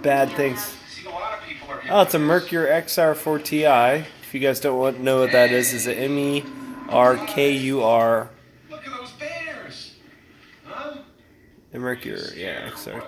[0.02, 0.76] bad things.
[1.90, 3.64] Oh, it's a Mercury XR4 Ti.
[3.64, 6.44] If you guys don't know what that is, it's a M E
[6.90, 8.30] R K U R.
[8.70, 9.94] Look at those bears.
[10.66, 10.98] Huh?
[11.76, 13.06] A Merkur, yeah, XR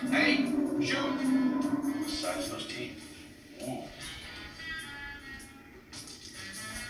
[0.00, 0.10] job.
[0.10, 2.04] Hey, shoot.
[2.04, 3.02] The size those teeth.
[3.62, 3.82] Ooh.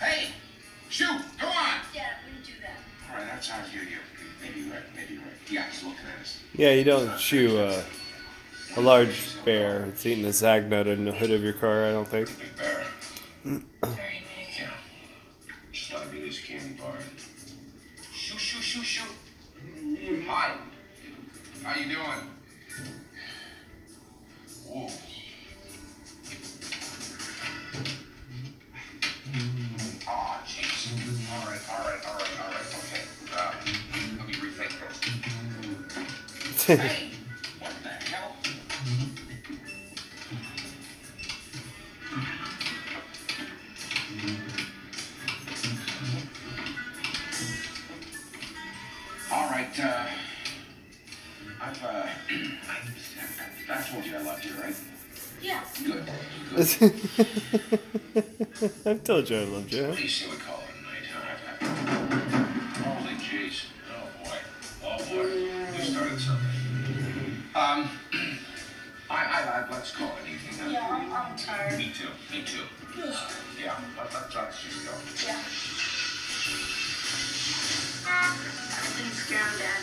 [0.01, 0.29] Hey,
[0.89, 1.81] shoot, go on.
[1.95, 3.11] Dad, I wouldn't do that.
[3.11, 3.97] All right, that's how you, you.
[4.43, 5.33] Maybe you're right, maybe you're right.
[5.51, 6.41] Yeah, he's looking at us.
[6.55, 7.83] Yeah, you don't shoe uh,
[8.77, 9.87] a large bear.
[9.87, 11.87] It's eating a Zagnut in the hood of your car.
[11.87, 12.31] I don't think.
[36.69, 37.09] Hey,
[37.61, 38.37] what the hell?
[49.33, 50.07] All right, uh,
[51.59, 52.09] I've, uh, I,
[53.79, 54.75] I told you I loved you, right?
[55.41, 55.65] Yeah.
[55.83, 56.05] Good,
[56.55, 56.93] good.
[58.87, 59.87] I've told you I loved you.
[59.87, 62.28] What do you say we call it a night, huh?
[67.69, 67.85] Um,
[69.11, 70.59] I, I, I, let's call it an evening.
[70.59, 70.71] huh?
[70.71, 71.77] Yeah, I'm, I'm tired.
[71.77, 72.65] Me too, me too.
[73.61, 74.93] Yeah, let, let, let's just go.
[75.27, 75.35] Yeah.
[78.79, 79.83] Everything's scam, Dad.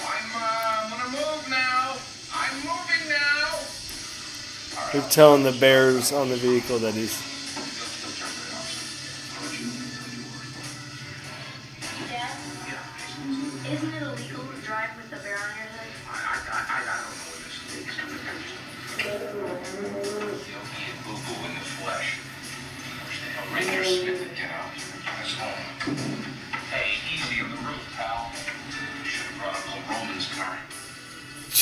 [0.00, 1.96] I'm, uh, gonna move now.
[2.32, 3.58] I'm moving now.
[4.78, 7.37] All They're telling the bears on the vehicle that he's.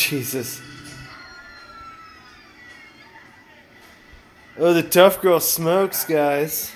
[0.06, 0.60] Jesus.
[4.56, 6.70] Oh, the tough girl smokes, guys.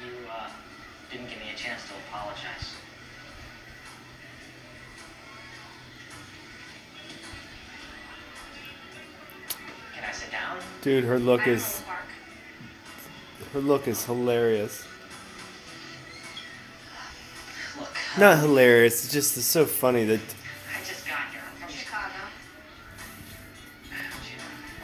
[0.00, 0.48] You uh,
[1.10, 2.76] didn't give me a chance to apologize.
[9.92, 10.58] Can I sit down?
[10.80, 11.82] Dude, her look is
[13.52, 14.86] her look is hilarious.
[17.80, 19.06] Look, Not hilarious.
[19.06, 20.20] It's just it's so funny that.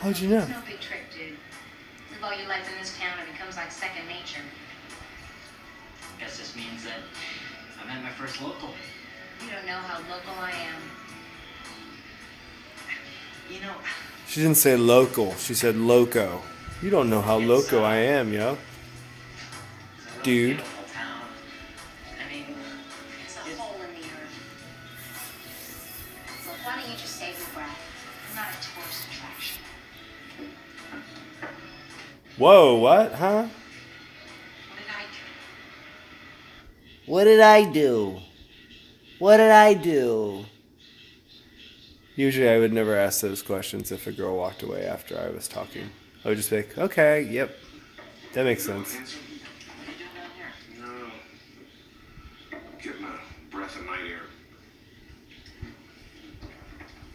[0.01, 0.38] How'd you know?
[0.38, 1.36] It's No big trick, dude.
[2.12, 4.42] Live all your life in this town, it becomes like second nature.
[6.16, 7.01] I Guess this means that
[7.82, 8.70] I met my first local.
[9.44, 10.82] You don't know how local I am.
[13.53, 13.74] You know,
[14.28, 15.34] She didn't say local.
[15.36, 16.42] She said loco.
[16.82, 18.57] You don't know how loco I am, yo.
[19.96, 20.62] it's a Dude.
[32.39, 33.12] Whoa, what?
[33.14, 33.47] Huh?
[34.66, 35.30] What did I do?
[37.07, 38.20] What did I do?
[39.18, 40.45] What did I do?
[42.14, 45.49] Usually I would never ask those questions if a girl walked away after I was
[45.49, 45.91] talking.
[46.24, 47.57] I would just be like, okay, yep.
[48.34, 48.95] That makes sense.
[48.95, 49.20] Handsome?
[49.78, 50.53] what are you doing down here?
[52.53, 52.59] No.
[52.82, 53.18] Getting a
[53.51, 54.22] breath of night air.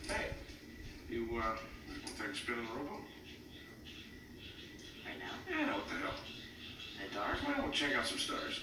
[0.08, 0.26] Hey,
[1.10, 1.58] you, uh, want
[2.08, 3.02] to take a spin in the rowboat?
[5.06, 5.34] Right now?
[5.50, 6.14] Yeah, what the hell?
[6.98, 7.38] The dark?
[7.46, 8.60] Why don't we check out some stars?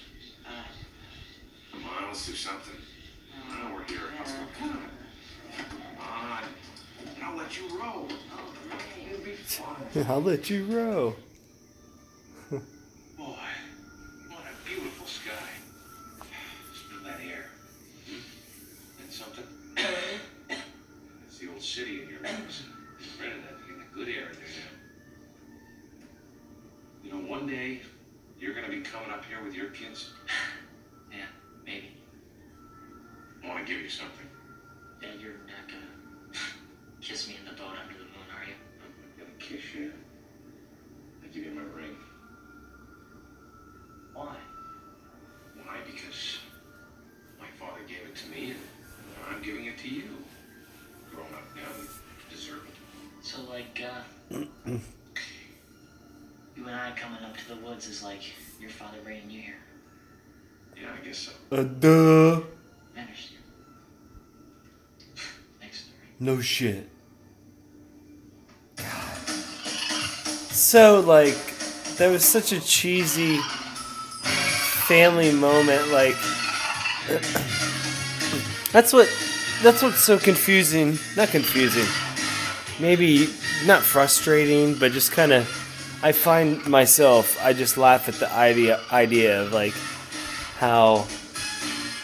[0.46, 0.50] Uh,
[1.72, 2.74] Come on, let's do something.
[3.50, 4.00] I know we're here.
[4.18, 4.38] Let's go.
[4.58, 4.90] Come on.
[5.56, 6.42] Come on.
[7.16, 8.06] And I'll let you row.
[8.08, 8.54] oh.
[9.10, 9.76] It'll be fun.
[10.08, 11.14] I'll let you row.
[12.50, 12.58] Boy,
[14.28, 15.32] what a beautiful sky.
[16.72, 17.46] Smell that air.
[19.02, 19.44] And something?
[21.26, 22.62] It's the old city in your lungs.
[23.20, 24.70] Rented that thing, the good air in there now.
[27.04, 27.80] You know, one day
[28.40, 30.10] you're gonna be coming up here with your kids.
[31.12, 31.26] Yeah,
[31.66, 31.90] maybe.
[33.42, 34.28] I want to give you something.
[35.02, 36.38] Yeah, you're not gonna
[37.00, 38.54] kiss me in the boat under the moon, are you?
[38.80, 39.92] I'm gonna kiss you.
[41.24, 41.96] I give you my ring.
[44.14, 44.36] Why?
[45.56, 45.78] Why?
[45.84, 46.38] Because
[47.40, 50.10] my father gave it to me, and I'm giving it to you.
[51.10, 53.26] Grown up now, you deserve it.
[53.26, 54.76] So, like, uh,
[56.60, 58.20] you and I coming up to the woods is like
[58.60, 59.54] your father bringing you here.
[60.76, 61.32] Yeah, I guess so.
[61.56, 62.42] Uh, duh.
[62.96, 63.42] I understand.
[65.60, 65.96] Next story.
[66.20, 66.88] No shit.
[70.50, 71.36] So, like,
[71.96, 73.38] that was such a cheesy
[74.86, 75.88] family moment.
[75.88, 76.14] Like,
[78.72, 79.08] That's what
[79.64, 80.96] that's what's so confusing.
[81.16, 81.86] Not confusing.
[82.78, 83.28] Maybe
[83.66, 85.59] not frustrating, but just kind of
[86.02, 89.74] I find myself I just laugh at the idea idea of like
[90.58, 91.06] how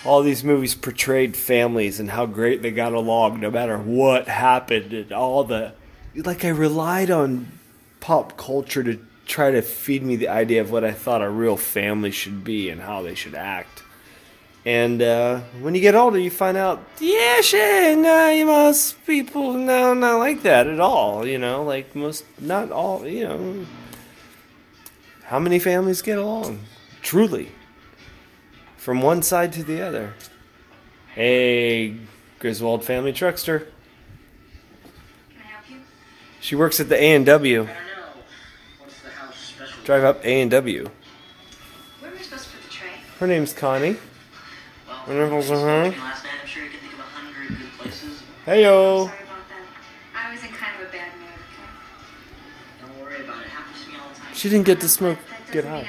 [0.05, 4.93] all these movies portrayed families and how great they got along no matter what happened
[4.93, 5.73] and all the
[6.15, 7.53] like I relied on
[8.01, 11.57] pop culture to try to feed me the idea of what I thought a real
[11.57, 13.83] family should be and how they should act.
[14.65, 19.53] And uh, when you get older, you find out, yeah, shit, no, you most people,
[19.53, 21.25] no, not like that at all.
[21.27, 23.67] You know, like most, not all, you know.
[25.27, 26.61] How many families get along?
[27.03, 27.51] Truly.
[28.77, 30.15] From one side to the other.
[31.15, 31.97] Hey,
[32.39, 33.59] Griswold family truckster.
[33.59, 33.69] Can
[35.43, 35.79] I help you?
[36.41, 37.63] She works at the A and W.
[37.63, 37.75] I don't know.
[38.79, 39.53] What's the house?
[39.85, 40.91] Drive up A and W.
[41.99, 42.91] Where am I supposed to put the tray?
[43.19, 43.97] Her name's Connie.
[45.09, 45.57] Well, was her?
[45.57, 45.85] Uh-huh.
[45.87, 46.27] working last
[54.37, 55.19] She didn't get to smoke.
[55.51, 55.89] Get high.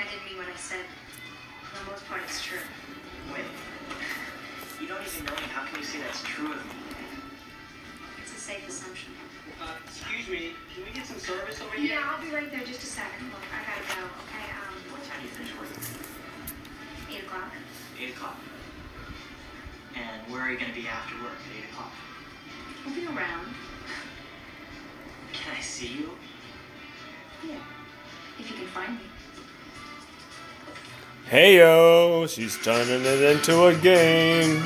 [31.30, 34.64] Heyo, she's turning it into a game.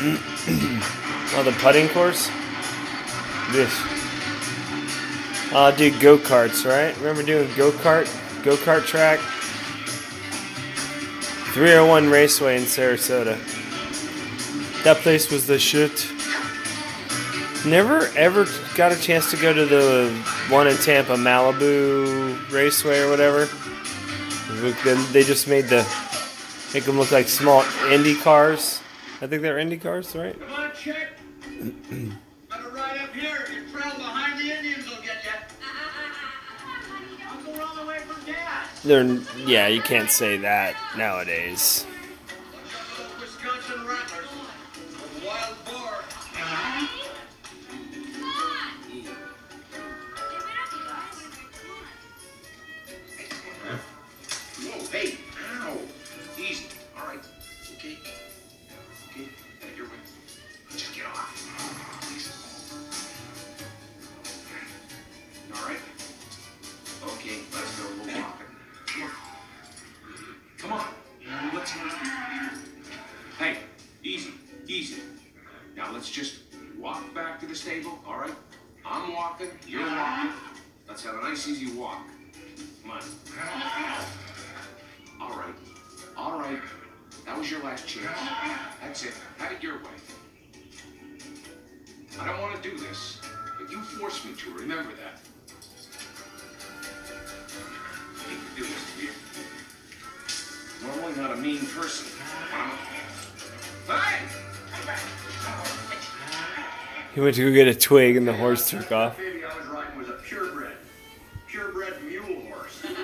[1.34, 2.30] oh, the putting course?
[3.52, 3.70] This.
[5.52, 6.96] Uh, do go karts, right?
[7.00, 8.08] Remember doing go kart?
[8.42, 9.18] Go kart track?
[11.52, 13.36] 301 Raceway in Sarasota.
[14.84, 16.06] That place was the shit.
[17.66, 20.10] Never ever got a chance to go to the
[20.48, 23.48] one in Tampa, Malibu Raceway or whatever.
[25.12, 25.86] They just made the
[26.72, 28.80] make them look like small Indy cars.
[29.20, 30.38] I think they're Indy cars, right?
[30.40, 31.08] Come on, chick.
[32.48, 33.44] Better ride up here.
[33.46, 35.30] If you trail behind the Indians, will get you.
[37.28, 38.82] I'll go all the way from gas.
[38.82, 39.04] They're
[39.46, 41.84] yeah, you can't say that nowadays.
[77.60, 77.98] Stable.
[78.06, 78.32] All right.
[78.86, 79.48] I'm walking.
[79.66, 80.30] You're walking.
[80.88, 82.06] Let's have a nice, easy walk.
[82.82, 83.02] Come on.
[85.20, 85.54] All right.
[86.16, 86.58] All right.
[87.26, 88.18] That was your last chance.
[88.80, 89.12] That's it.
[89.36, 89.90] Have it your way.
[92.18, 93.20] I don't want to do this,
[93.58, 94.52] but you forced me to.
[94.54, 95.20] Remember that.
[98.16, 99.12] I hate to do this to you.
[100.86, 102.06] Normally not a mean person.
[103.86, 104.39] Hey!
[107.14, 109.18] He went to go get a twig and the horse took off.
[109.18, 110.76] I was riding was a purebred.
[111.48, 112.84] Purebred mule horse.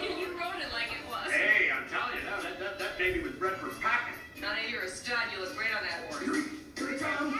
[0.00, 1.30] You rode it like it was.
[1.32, 2.22] Hey, I'm telling you
[2.60, 4.14] that that baby with bread for its packing.
[4.40, 6.46] Not you a stud you is great on that horse.
[6.76, 7.34] Great time.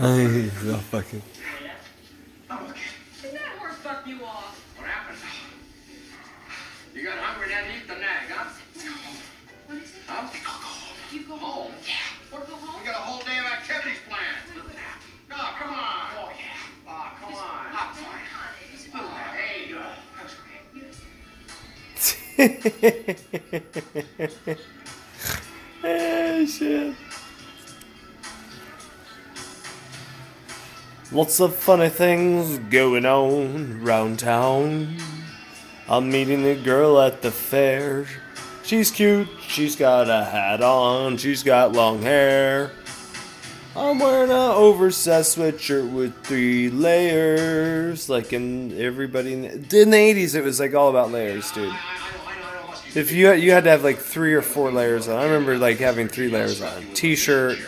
[0.00, 1.37] I was
[26.46, 26.94] shit.
[31.10, 34.96] Lots of funny things going on round town.
[35.88, 38.06] I'm meeting a girl at the fair.
[38.62, 42.72] She's cute, she's got a hat on, she's got long hair.
[43.74, 48.10] I'm wearing a oversized sweatshirt with three layers.
[48.10, 51.72] Like in everybody in the, in the 80s, it was like all about layers, dude.
[52.98, 55.78] If you you had to have like three or four layers on, I remember like
[55.78, 57.58] having three layers on: t-shirt,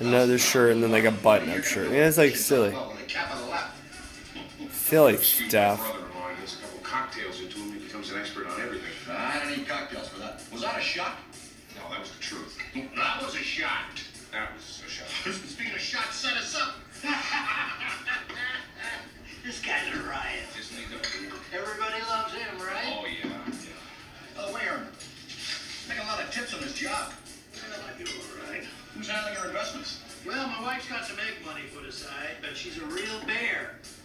[0.00, 1.90] Another shirt and then like a button-up shirt.
[1.90, 2.74] Yeah, it's like silly,
[4.70, 5.97] silly stuff.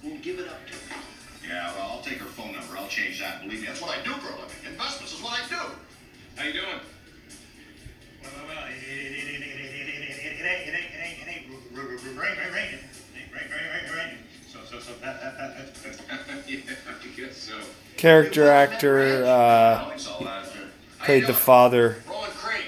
[0.03, 0.11] Bear.
[0.11, 1.01] Won't give it up to me.
[1.47, 2.77] Yeah, well, I'll take her phone number.
[2.77, 3.41] I'll change that.
[3.43, 4.55] Believe me, that's what I do for a living.
[4.67, 5.55] Investments is what I do.
[6.37, 6.65] How you doing?
[8.23, 10.93] Well, well, well, it, it, it, it, it, it, it, it, it ain't, it ain't,
[10.93, 11.45] it ain't, it ain't
[11.75, 12.79] r- r- r- rain, rain, raining.
[12.79, 14.17] It ain't rain, rain, rain.
[14.47, 17.59] So, so, so, that, that, that, that, yeah, I guess so.
[17.97, 19.97] Character actor uh, uh,
[20.99, 21.97] played the father.
[22.07, 22.61] Roland Crane.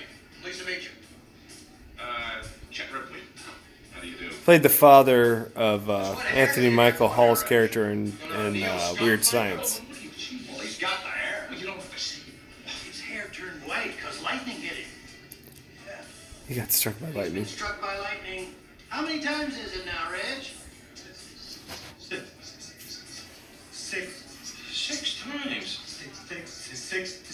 [4.46, 9.82] played the father of uh, Anthony Michael Hall's character in, in uh, Weird Science.
[16.48, 17.44] He got struck by lightning.
[17.46, 18.54] Struck by lightning.
[18.90, 20.44] How many times is it now, Reg?
[23.72, 24.24] Six.
[24.72, 25.80] Six times.
[26.28, 26.52] Six.
[26.52, 27.25] Six.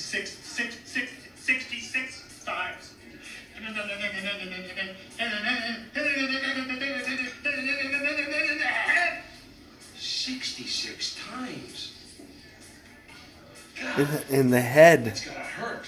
[13.98, 15.08] In the, in the head.
[15.08, 15.86] It's gotta hurt.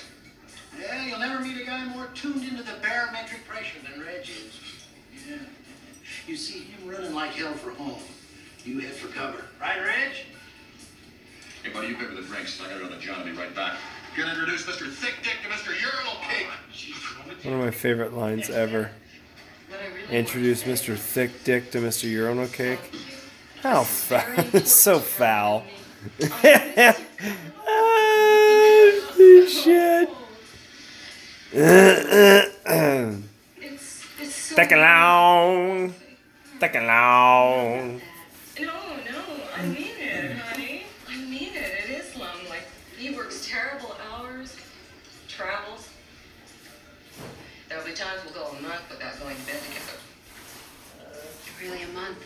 [0.80, 4.54] Yeah, you'll never meet a guy more tuned into the barometric pressure than Reg is.
[5.28, 5.38] Yeah.
[6.28, 8.00] You see him running like hell for home.
[8.66, 9.46] You head for cover.
[9.60, 10.12] Right, Reg?
[11.64, 12.60] Hey, buddy, you pay for the drinks.
[12.62, 13.20] I gotta go to John.
[13.20, 13.78] I'll be right back.
[14.18, 14.92] Gonna introduce Mr.
[14.92, 15.70] Thick Dick to Mr.
[15.82, 16.48] Urinal Cake.
[17.46, 18.92] One of my favorite lines ever.
[20.12, 20.96] Introduce Mr.
[20.96, 22.10] Thick Dick to Mr.
[22.10, 22.80] Urinal Cake.
[23.62, 24.62] How foul.
[24.62, 25.64] so foul.
[27.68, 30.10] Ah, shit.
[33.58, 34.56] It's, it's so.
[34.56, 35.94] Take long.
[36.60, 38.02] Take long.
[38.60, 39.22] No, no,
[39.56, 40.84] I mean it, honey.
[41.10, 41.90] I mean it.
[41.90, 42.38] It is slum.
[42.50, 44.56] Like, he works terrible hours,
[45.28, 45.90] travels.
[47.70, 50.00] There'll be times we'll go a month without going to bed together.
[51.62, 52.18] Really, a month?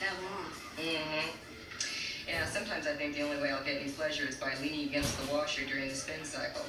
[0.00, 0.50] That long?
[0.76, 1.35] Mm-hmm.
[2.36, 5.18] Yeah, sometimes I think the only way I'll get any pleasure is by leaning against
[5.18, 6.66] the washer during the spin cycle.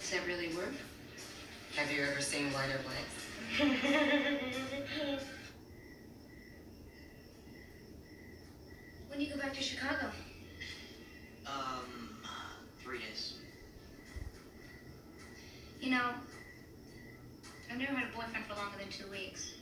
[0.00, 0.72] Does that really work?
[1.74, 3.26] Have you ever seen Lighter Blanks?
[9.08, 10.12] When do you go back to Chicago?
[11.44, 12.18] Um,
[12.84, 13.34] three days.
[15.80, 16.10] You know,
[17.68, 19.55] I've never had a boyfriend for longer than two weeks.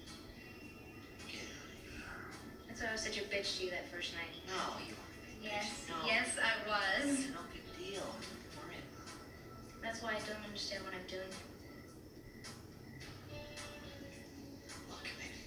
[2.74, 4.34] That's why I was such a bitch to you that first night.
[4.50, 4.94] No, you.
[5.40, 5.94] Yes, No.
[6.04, 7.06] yes, I was.
[7.30, 8.02] No big deal.
[9.80, 11.30] That's why I don't understand what I'm doing.
[14.90, 15.38] Look, baby.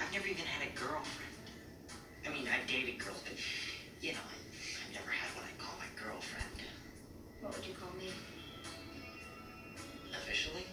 [0.00, 1.36] I've never even had a girlfriend.
[2.24, 3.36] I mean, I've dated girls, but
[4.00, 4.32] you know, I,
[4.80, 6.56] I've never had what I call my girlfriend
[7.42, 8.08] What would you call me?
[10.24, 10.64] officially.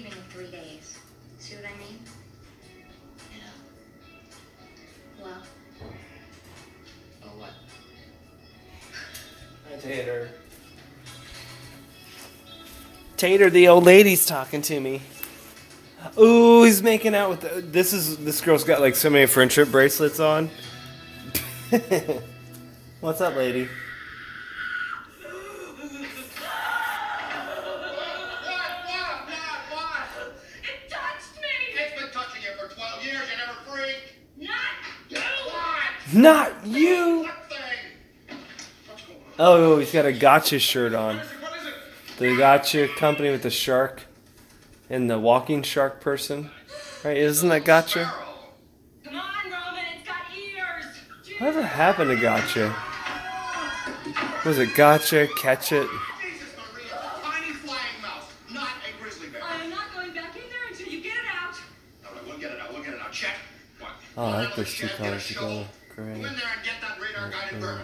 [0.00, 0.98] Leaving in three days.
[1.38, 1.98] See what I mean?
[3.36, 5.22] Yeah.
[5.22, 5.42] Well,
[7.24, 7.50] Oh what?
[9.80, 10.30] Tater.
[13.16, 15.02] Tater, the old lady's talking to me.
[16.18, 19.70] Ooh, he's making out with the, this is this girl's got like so many friendship
[19.70, 20.48] bracelets on.
[23.00, 23.68] What's up, lady?
[36.12, 37.28] Not you!
[39.38, 41.20] Oh, oh, he's got a gotcha shirt on.
[42.18, 44.02] The gotcha company with the shark
[44.90, 46.50] and the walking shark person.
[47.04, 47.16] Right?
[47.16, 48.12] Isn't that gotcha?
[49.04, 49.24] Come on,
[51.38, 52.74] Whatever happened to gotcha?
[54.44, 55.28] Was it gotcha?
[55.38, 55.88] Catch it?
[64.16, 65.64] Oh, I like those two colors together.
[66.04, 66.22] Great.
[66.22, 67.82] Go in there and get that radar guided burn.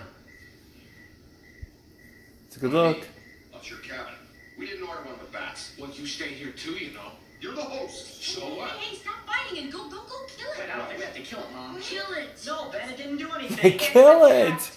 [2.47, 3.07] It's a good look.
[3.53, 4.15] That's your cabin.
[4.59, 5.73] We didn't order one of the bats.
[5.79, 7.13] Once you stay here too, you know.
[7.43, 8.25] You're the host.
[8.25, 8.69] So hey.
[8.79, 10.57] Hey, stop fighting and go, go, go, kill it.
[10.57, 11.79] But I don't think we have to kill it, Mom.
[11.81, 12.43] Kill it.
[12.47, 13.79] No, Ben, it didn't do anything.
[13.79, 14.71] kill it.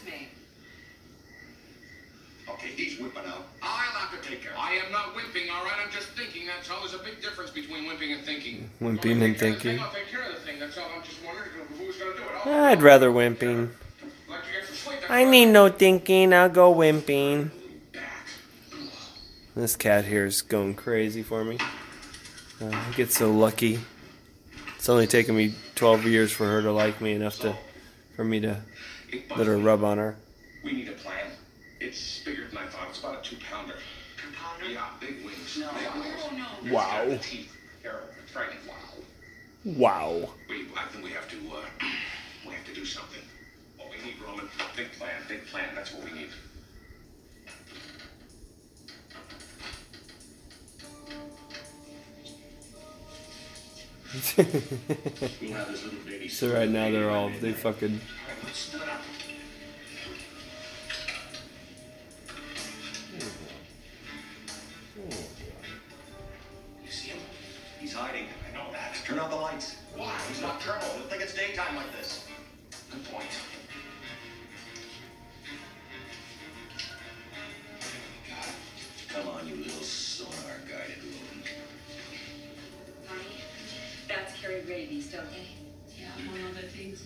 [2.49, 3.47] Okay, he's whipping out.
[3.61, 4.51] I'll have to take care.
[4.57, 5.79] I am not wimping, all right?
[5.81, 6.45] I'm just thinking.
[6.45, 6.81] That's all.
[6.81, 8.69] There's a big difference between wimping and thinking.
[8.81, 9.79] Wimping and thinking.
[9.79, 10.59] I'll take care of the thing.
[10.59, 10.89] That's all.
[10.93, 11.51] I'm just wondering
[11.99, 12.55] who's going to do it.
[12.55, 13.69] I'd rather wimping.
[14.29, 14.99] Let you get some sleep.
[15.09, 16.33] I need no thinking.
[16.33, 17.51] I'll go wimping.
[19.55, 21.57] This cat here is going crazy for me.
[22.61, 23.79] Uh, I get so lucky.
[24.75, 27.55] It's only taken me 12 years for her to like me enough to,
[28.15, 28.61] for me to
[29.35, 30.15] let her rub on her.
[30.63, 31.31] We need a plan.
[31.79, 32.87] It's bigger than I thought.
[32.89, 33.73] It's about a two pounder.
[34.17, 34.71] Two pounder?
[34.71, 35.57] Yeah, big wings.
[35.59, 35.69] No.
[35.73, 36.15] Big wings.
[36.23, 36.73] Oh, no.
[36.73, 37.01] Wow.
[37.01, 37.57] It's got the teeth.
[37.81, 38.07] Terrible.
[38.21, 38.59] It's frightening.
[38.67, 38.75] Wow.
[39.66, 40.30] Wow.
[40.49, 41.62] We, I think we have to, uh,
[42.47, 43.22] we have to do something.
[43.78, 45.70] What we need, Roman, big plan, big plan.
[45.76, 46.30] That's what we need.
[54.38, 56.28] We'll have this little baby.
[56.30, 58.01] so right now they're all they fucking
[66.84, 67.20] You see him?
[67.80, 68.26] He's hiding.
[69.10, 69.20] I know that.
[69.20, 69.76] Turn out the lights.
[69.95, 70.14] Why?
[70.28, 70.88] He's nocturnal.
[70.95, 72.28] He'll think it's daytime like this.
[72.91, 73.26] Good point.
[79.10, 81.47] Come on, you little sonar-guided rodent.
[83.07, 83.41] Honey,
[84.07, 85.47] bats carry rabies, don't they?
[85.99, 87.03] Yeah, among other things.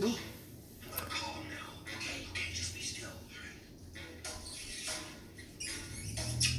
[0.00, 1.68] I'm gonna call him now.
[1.96, 3.10] Okay, okay, just be still.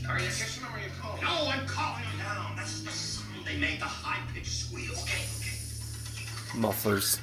[0.08, 1.24] Are you kissing him or are you calling?
[1.24, 1.43] No,
[3.54, 4.92] they make, the high-pitched squeal.
[4.92, 6.58] Okay, okay.
[6.58, 7.20] mufflers.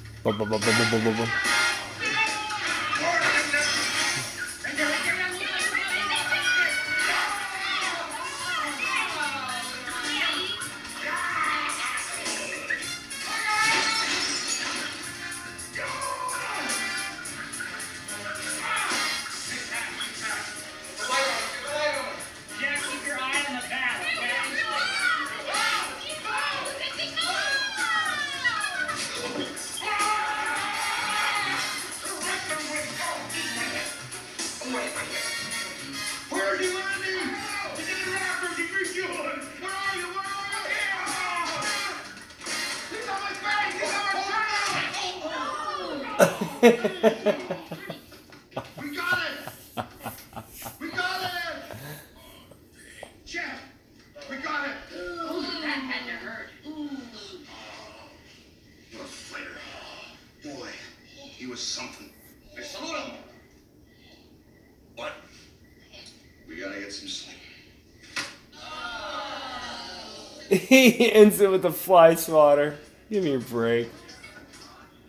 [70.91, 72.77] He ends it with a fly swatter.
[73.11, 73.89] Give me a break.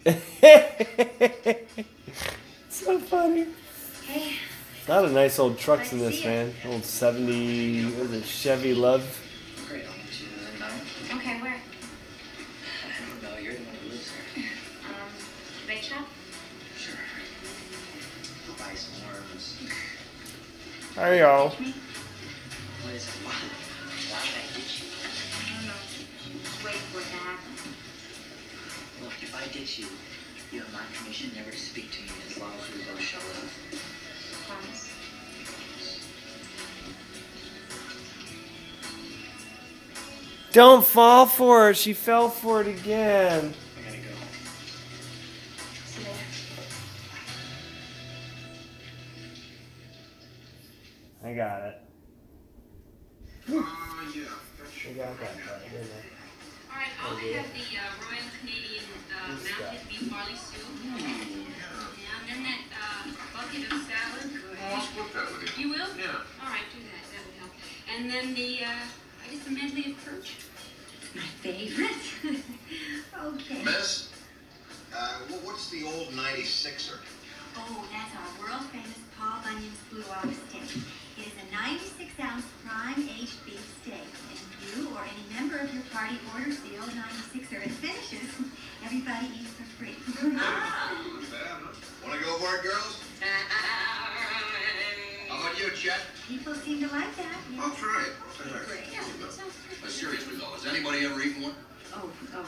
[2.69, 3.45] so funny.
[4.05, 4.33] Hey,
[4.87, 6.53] A lot of nice old trucks in this, man.
[6.67, 9.01] Old 70, what is it, Chevy LUV?
[9.69, 10.71] Great, I'll meet you in nine.
[11.19, 11.53] okay, where?
[11.53, 11.59] I
[13.09, 14.45] don't know, you're the one who lives here.
[14.87, 16.05] Um, bake shop?
[16.77, 16.95] Sure.
[18.49, 19.59] I'll buy some worms.
[20.95, 21.53] Hey, y'all.
[40.61, 41.75] Don't fall for it.
[41.75, 43.51] She fell for it again.
[86.11, 88.29] Of your party orders the old 96er and finishes,
[88.83, 89.95] everybody eats for free.
[90.37, 90.93] Ah!
[92.03, 92.99] Wanna go for it, girls?
[95.29, 95.99] How about you, Chet?
[96.27, 97.35] People seem to like that.
[97.51, 97.61] yes.
[97.61, 98.13] I'll try it.
[98.67, 98.79] Great.
[99.83, 101.53] Uh, seriously though, has anybody ever eaten one?
[101.93, 102.45] Oh, oh,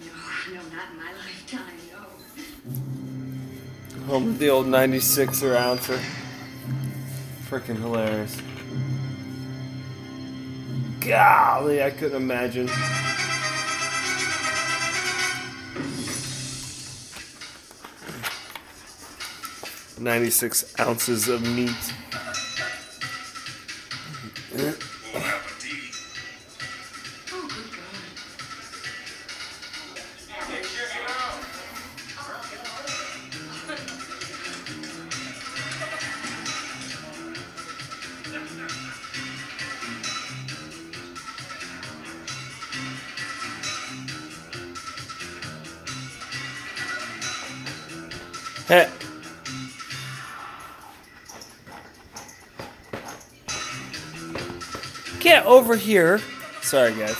[0.00, 0.12] no,
[0.54, 1.98] no, not in my lifetime, no.
[4.06, 5.98] Home with the old 96er ouncer.
[7.48, 8.36] Freaking hilarious.
[11.00, 12.68] Golly, I couldn't imagine.
[20.00, 21.70] Ninety-six ounces of meat.
[55.90, 56.20] Here.
[56.62, 57.16] Sorry, guys.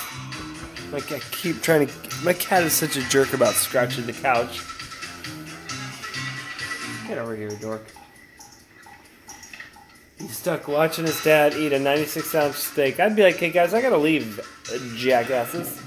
[0.93, 1.93] My cat keep trying to.
[2.25, 4.61] My cat is such a jerk about scratching the couch.
[7.09, 7.85] Get over here, dork.
[10.18, 13.01] He's stuck watching his dad eat a 96 ounce steak.
[13.01, 15.81] I'd be like, hey guys, I gotta leave, uh, jackasses.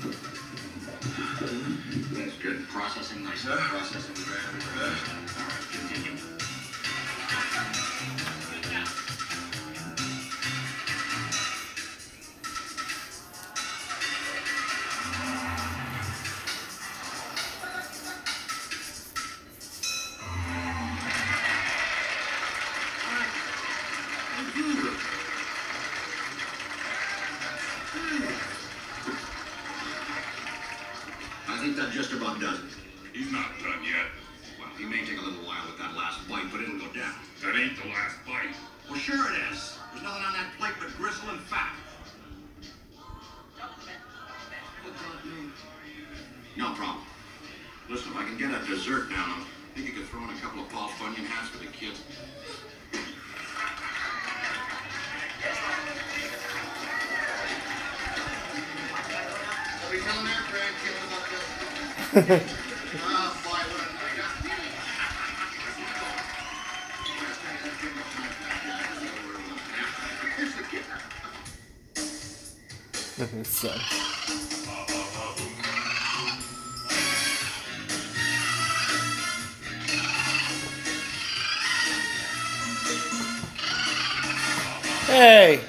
[85.08, 85.62] Hey!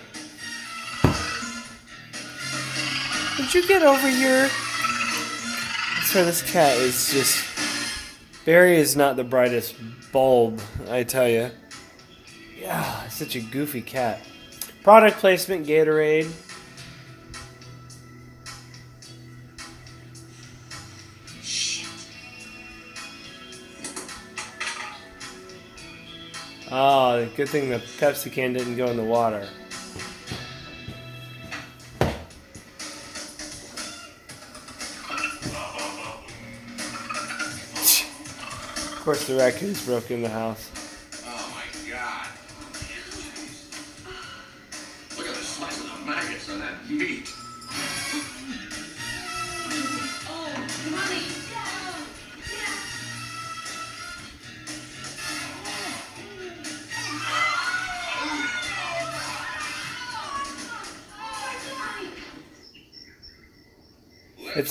[3.39, 4.49] Would you get over here?
[6.05, 7.45] So this cat is just.
[8.45, 9.75] Barry is not the brightest
[10.13, 11.51] bulb, I tell you.
[12.59, 14.21] Yeah, such a goofy cat.
[14.83, 16.31] Product placement Gatorade.
[26.77, 29.47] Oh, good thing the Pepsi can didn't go in the water.
[38.81, 40.74] Of course, the raccoons broke in the house.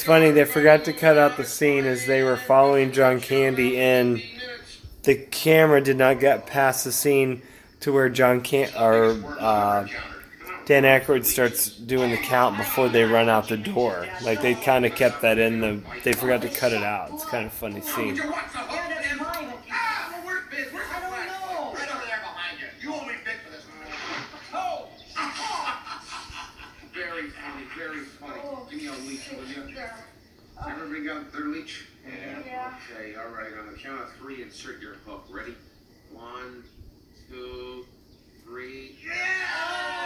[0.03, 3.79] It's funny, they forgot to cut out the scene as they were following John Candy,
[3.79, 4.21] and
[5.03, 7.41] the camera did not get past the scene
[7.79, 9.87] to where John Can or uh,
[10.65, 14.05] Dan Aykroyd starts doing the count before they run out the door.
[14.21, 15.81] Like they kind of kept that in the.
[16.03, 17.09] They forgot to cut it out.
[17.13, 18.19] It's kind of funny scene.
[33.03, 33.51] Okay, all right.
[33.59, 35.25] On the count of three, insert your hook.
[35.29, 35.55] Ready?
[36.11, 36.63] One,
[37.29, 37.85] two,
[38.45, 38.95] three.
[39.03, 40.02] They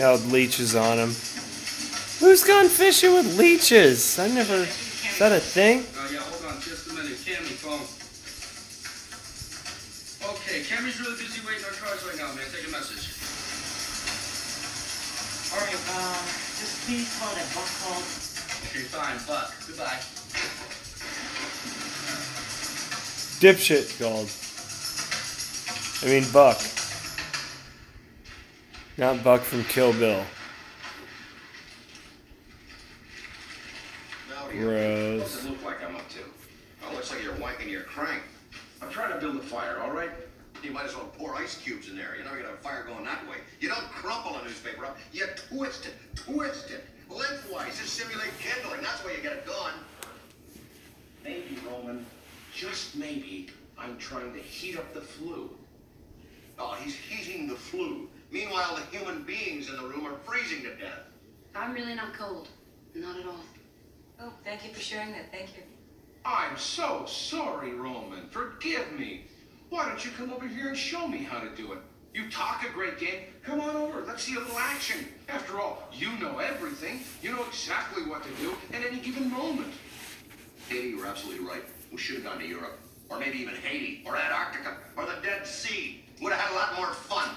[0.00, 1.14] had leeches on him.
[2.20, 4.18] Who's gone fishing with leeches?
[4.18, 4.54] I never.
[4.56, 5.84] Is that a thing?
[5.96, 7.16] Oh, yeah, hold on just a minute.
[7.24, 7.84] Cammy, phone.
[10.36, 12.44] Okay, Cammy's really busy waiting on cars right now, man.
[12.52, 13.16] Take a message.
[15.52, 16.24] All right, um,
[16.60, 18.04] just please call that buck called.
[18.68, 19.16] Okay, fine.
[19.26, 19.54] Buck.
[19.66, 20.00] Goodbye.
[23.40, 24.28] Dipshit called.
[26.02, 26.60] I mean, Buck.
[28.98, 30.24] Not Buck from Kill Bill.
[34.52, 35.20] Gross.
[35.20, 36.18] What's it look like I'm up to?
[36.82, 38.22] Oh, looks like you're wanking your crank.
[38.80, 40.08] I'm trying to build a fire, all right?
[40.62, 42.16] You might as well pour ice cubes in there.
[42.16, 43.36] You know you got a fire going that way.
[43.60, 44.96] You don't crumple a newspaper up.
[45.12, 46.84] You twist it, twist it.
[47.10, 48.80] Lengthwise, just simulate kindling.
[48.82, 49.74] That's where you get it going.
[51.22, 52.06] Maybe, Roman,
[52.54, 55.50] just maybe, I'm trying to heat up the flue.
[56.58, 58.05] Oh, he's heating the flue.
[58.30, 61.00] Meanwhile, the human beings in the room are freezing to death.
[61.54, 62.48] I'm really not cold.
[62.94, 63.40] Not at all.
[64.20, 65.30] Oh, thank you for sharing that.
[65.30, 65.62] Thank you.
[66.24, 68.28] I'm so sorry, Roman.
[68.30, 69.26] Forgive me.
[69.70, 71.78] Why don't you come over here and show me how to do it?
[72.14, 73.24] You talk a great game.
[73.42, 74.00] Come on over.
[74.00, 75.06] Let's see a little action.
[75.28, 77.00] After all, you know everything.
[77.22, 79.72] You know exactly what to do at any given moment.
[80.68, 81.62] Haiti, you're absolutely right.
[81.92, 82.78] We should have gone to Europe.
[83.08, 86.04] Or maybe even Haiti, or Antarctica, or the Dead Sea.
[86.22, 87.28] Would have had a lot more fun.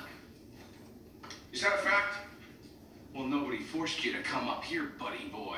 [1.51, 2.15] Is that a fact?
[3.13, 5.57] Well, nobody forced you to come up here, buddy boy.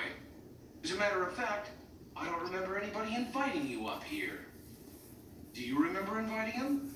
[0.84, 1.70] As a matter of fact,
[2.16, 4.40] I don't remember anybody inviting you up here.
[5.54, 6.96] Do you remember inviting him?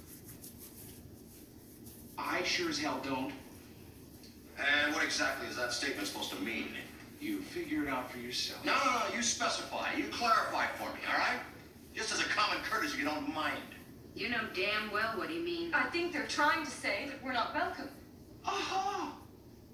[2.18, 3.34] I sure as hell don't.
[4.58, 6.70] And what exactly is that statement supposed to mean?
[7.20, 8.64] You figure it out for yourself.
[8.66, 9.94] No, no, no, you specify.
[9.96, 11.40] You clarify for me, all right?
[11.94, 13.58] Just as a common courtesy, you don't mind.
[14.16, 15.74] You know damn well what he means.
[15.74, 17.90] I think they're trying to say that we're not welcome.
[18.46, 19.16] Aha!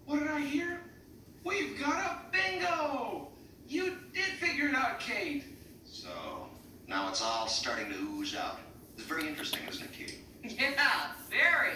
[0.06, 0.82] What did I hear?
[1.44, 3.30] We've got a bingo!
[3.68, 5.44] You did figure it out, Kate.
[5.86, 6.10] So,
[6.88, 8.60] now it's all starting to ooze out.
[8.98, 10.18] It's very interesting, isn't it, Kate?
[10.60, 11.74] Yeah, very.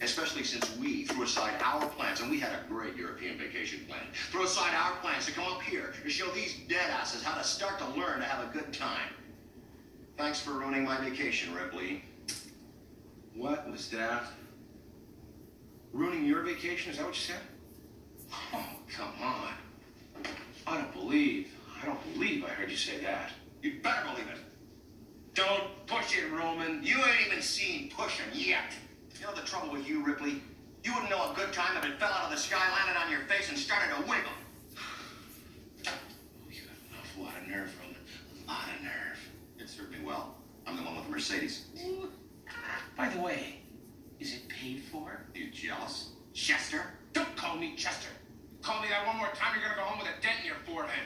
[0.00, 4.00] Especially since we threw aside our plans, and we had a great European vacation plan.
[4.30, 7.78] Threw aside our plans to come up here to show these deadasses how to start
[7.78, 9.10] to learn to have a good time.
[10.16, 12.02] Thanks for ruining my vacation, Ripley.
[13.34, 14.24] What was that?
[15.92, 16.90] Ruining your vacation?
[16.90, 17.40] Is that what you said?
[18.54, 18.64] Oh,
[18.96, 19.52] come on.
[20.66, 21.48] I don't believe,
[21.82, 23.30] I don't believe I heard you say that.
[23.62, 24.38] You better believe it.
[25.34, 26.82] Don't push it, Roman.
[26.82, 28.72] You ain't even seen pushing yet.
[29.18, 30.42] You know the trouble with you, Ripley?
[30.84, 33.10] You wouldn't know a good time if it fell out of the sky, landed on
[33.10, 34.32] your face, and started to wiggle.
[34.76, 34.80] Oh,
[36.50, 37.96] You got an awful lot of nerve, Roman.
[38.44, 39.18] A lot of nerve.
[39.58, 40.36] It served me well.
[40.66, 41.66] I'm the one with the Mercedes.
[42.96, 43.61] By the way,
[44.22, 45.02] is it paid for?
[45.10, 46.10] Are you jealous?
[46.32, 46.82] Chester?
[47.12, 48.08] Don't call me Chester.
[48.62, 50.62] Call me that one more time, you're gonna go home with a dent in your
[50.64, 51.02] forehead.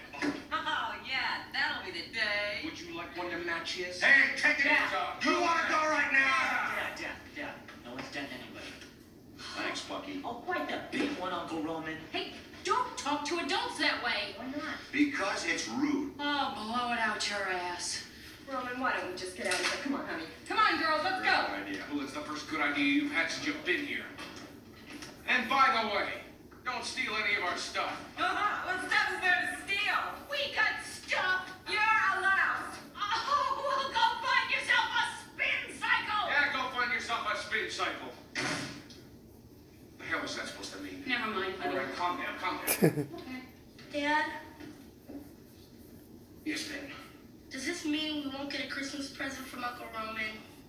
[0.52, 2.60] Oh, yeah, that'll be the day.
[2.62, 4.02] Would you like one to match his?
[4.02, 4.84] Hey, take it Yeah.
[4.94, 5.24] out.
[5.24, 6.76] You want to go right now?
[6.76, 7.54] Dad, Dad, Dad.
[7.86, 8.66] No one's done anybody.
[9.56, 10.20] Thanks, Bucky.
[10.22, 11.96] Oh, quite the big one, Uncle Roman.
[12.12, 14.36] Hey, don't talk to adults that way.
[14.36, 14.76] Why not?
[14.92, 16.12] Because it's rude.
[16.20, 18.02] Oh, blow it out your ass.
[18.52, 19.78] Roman, why don't we just get out of here?
[19.82, 20.24] Come on, honey.
[20.48, 21.34] Come on, girls, let's go.
[21.50, 21.82] Good idea.
[21.92, 24.04] Well, it's the first good idea you've had since you've been here.
[25.28, 26.08] And by the way,
[26.64, 27.90] don't steal any of our stuff.
[28.16, 28.66] Uh-huh.
[28.70, 29.98] What stuff is there to steal?
[30.30, 31.50] We got stuff.
[31.66, 31.82] You're
[32.18, 32.70] allowed.
[32.94, 36.22] Oh, well, go find yourself a spin cycle.
[36.30, 38.14] Yeah, go find yourself a spin cycle.
[39.98, 41.02] The hell was that supposed to mean?
[41.06, 41.76] Never mind, All honey.
[41.78, 43.08] right, calm down, calm down.
[43.90, 44.02] Okay.
[44.02, 44.26] Dad,
[46.44, 46.90] yes, Ben.
[47.56, 50.24] Does this mean we won't get a Christmas present from Uncle Roman?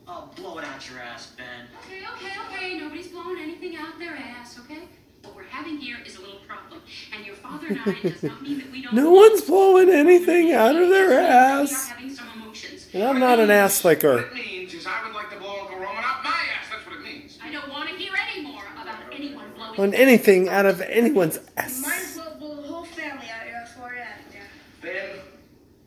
[0.07, 1.67] Oh, blow it out your ass, Ben.
[1.85, 2.79] Okay, okay, okay.
[2.79, 4.83] Nobody's blowing anything out their ass, okay?
[5.23, 6.79] What we're having here is a little problem.
[7.13, 8.93] And your father and I does not mean that we don't.
[8.93, 11.89] No one's blowing anything out of their We are ass.
[11.89, 12.87] having some emotions.
[12.93, 14.19] And I'm not an ass What licker.
[14.19, 16.67] it means is I would like to blow Uncle Roman up my ass.
[16.71, 17.37] That's what it means.
[17.43, 19.77] I don't want to hear any more about anyone blowing.
[19.81, 21.83] On anything out of anyone's Might ass.
[21.85, 24.41] as well blow the whole family out your ass while you're at it, Dad.
[24.81, 25.19] Ben,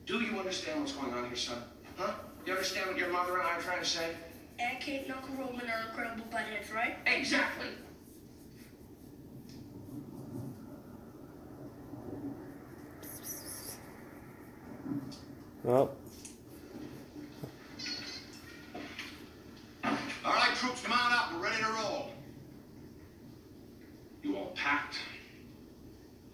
[0.05, 1.57] do you understand what's going on here, son?
[1.97, 2.11] Huh?
[2.45, 4.11] You understand what your mother and I are trying to say?
[4.59, 6.95] Aunt Kate and Uncle Roman are incredible buttheads, right?
[7.07, 7.69] Exactly.
[15.63, 15.95] Well,
[19.83, 19.91] All
[20.23, 21.33] right, troops, mount up.
[21.33, 22.11] We're ready to roll.
[24.21, 24.97] You all packed?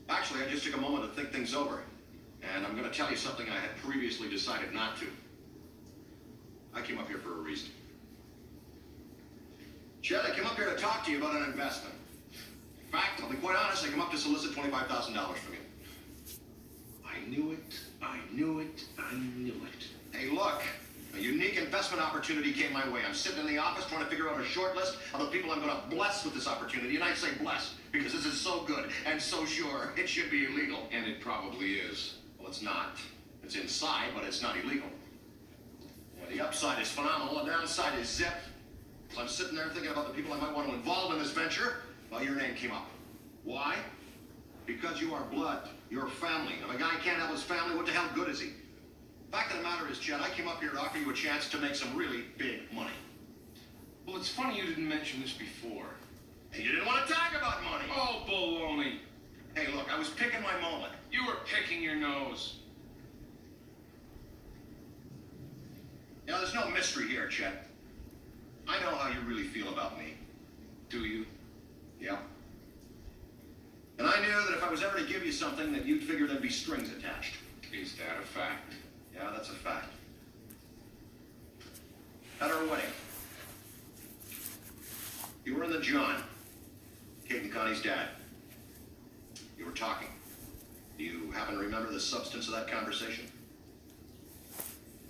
[0.10, 1.84] Actually, I just took a moment to think things over.
[2.54, 5.06] And I'm going to tell you something I had previously decided not to.
[6.78, 7.70] I came up here for a reason.
[10.04, 11.96] Chet, I came up here to talk to you about an investment.
[12.86, 15.60] In fact, I'll be quite honest, I came up to solicit $25,000 from you.
[17.04, 17.80] I knew it.
[18.02, 18.84] I knew it.
[19.00, 20.16] I knew it.
[20.16, 20.62] Hey, look,
[21.16, 23.02] a unique investment opportunity came my way.
[23.08, 25.52] I'm sitting in the office trying to figure out a short list of the people
[25.52, 26.94] I'm going to bless with this opportunity.
[26.94, 30.46] And I say bless because this is so good and so sure it should be
[30.46, 30.88] illegal.
[30.92, 32.18] And it probably is.
[32.38, 32.98] Well, it's not.
[33.44, 34.90] It's inside, but it's not illegal.
[36.30, 37.44] The upside is phenomenal.
[37.44, 38.34] The downside is zip.
[39.14, 41.32] So I'm sitting there thinking about the people I might want to involve in this
[41.32, 41.78] venture.
[42.12, 42.90] Well, your name came up.
[43.44, 43.76] Why?
[44.66, 45.70] Because you are blood.
[45.90, 46.56] You're family.
[46.62, 48.50] If a guy can't help his family, what the hell good is he?
[49.32, 51.50] Fact of the matter is, Chet, I came up here to offer you a chance
[51.50, 52.92] to make some really big money.
[54.06, 55.86] Well, it's funny you didn't mention this before.
[56.54, 57.86] And you didn't want to talk about money.
[57.94, 59.00] Oh, baloney.
[59.56, 60.94] Hey, look, I was picking my moment.
[61.12, 62.60] You were picking your nose.
[66.28, 67.68] You know, there's no mystery here, Chet.
[68.68, 70.16] I know how you really feel about me.
[70.90, 71.26] Do you?
[72.02, 72.18] Yeah.
[73.98, 76.28] And I knew that if I was ever to give you something, that you'd figure
[76.28, 77.36] there'd be strings attached.
[77.74, 78.74] Is that a fact?
[79.16, 79.88] Yeah, that's a fact.
[82.42, 82.92] At our wedding,
[85.46, 86.22] you were in the John,
[87.28, 88.10] Kate and Connie's dad.
[89.58, 90.10] You were talking.
[90.98, 93.26] Do you happen to remember the substance of that conversation?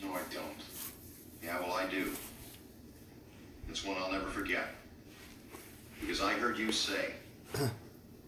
[0.02, 0.77] No, I don't.
[1.48, 2.12] Yeah, well, I do.
[3.70, 4.68] It's one I'll never forget.
[6.02, 7.14] Because I heard you say,
[7.56, 7.72] and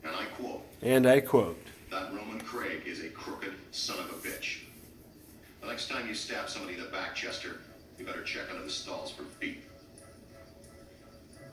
[0.05, 1.61] I quote, And I quote.
[1.91, 4.59] that Roman Craig is a crooked son of a bitch.
[5.59, 7.57] The next time you stab somebody in the back, Chester,
[7.97, 9.65] you better check under the stalls for feet.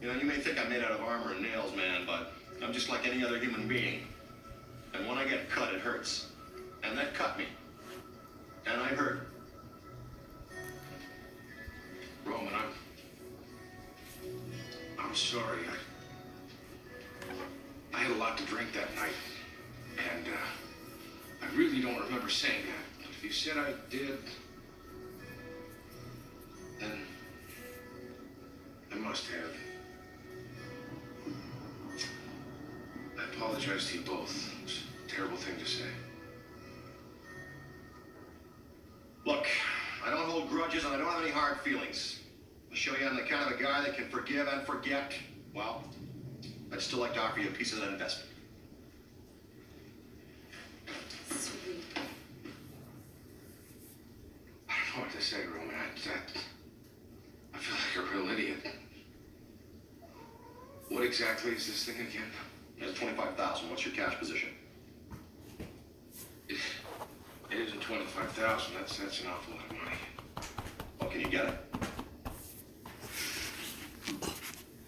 [0.01, 2.73] You know, you may think I'm made out of armor and nails, man, but I'm
[2.73, 4.07] just like any other human being.
[4.95, 6.29] And when I get cut, it hurts.
[6.85, 7.47] And that cut me.
[8.67, 9.27] And I hurt.
[12.27, 12.72] Roman, I'm.
[14.99, 15.61] I'm sorry.
[15.70, 15.77] I,
[17.97, 19.12] I had a lot to drink that night.
[20.12, 22.85] And, uh, I really don't remember saying that.
[22.99, 24.18] But if you said I did,
[26.81, 27.03] then
[28.93, 29.55] I must have.
[33.18, 34.53] I apologize to you both.
[34.64, 35.85] It's a terrible thing to say.
[39.24, 39.47] Look,
[40.07, 42.21] I don't hold grudges and I don't have any hard feelings.
[42.71, 45.13] I'll show you I'm the kind of a guy that can forgive and forget.
[45.53, 45.83] Well,
[46.73, 48.31] I'd still like to offer you a piece of that investment.
[51.29, 51.83] Sweet.
[54.69, 55.75] I don't know what to say, Roman.
[55.75, 58.65] I, I, I feel like a real idiot.
[60.89, 62.31] What exactly is this thing again?
[62.79, 64.51] It's 25000 What's your cash position?
[67.51, 68.75] It, it isn't twenty-five thousand.
[68.75, 69.97] That's that's an awful lot of money.
[71.01, 71.55] Well, can you get it?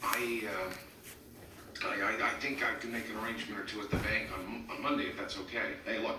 [0.03, 3.97] I, uh, I, I, I think I can make an arrangement or two at the
[3.99, 5.75] bank on, on Monday if that's okay.
[5.85, 6.17] Hey, look,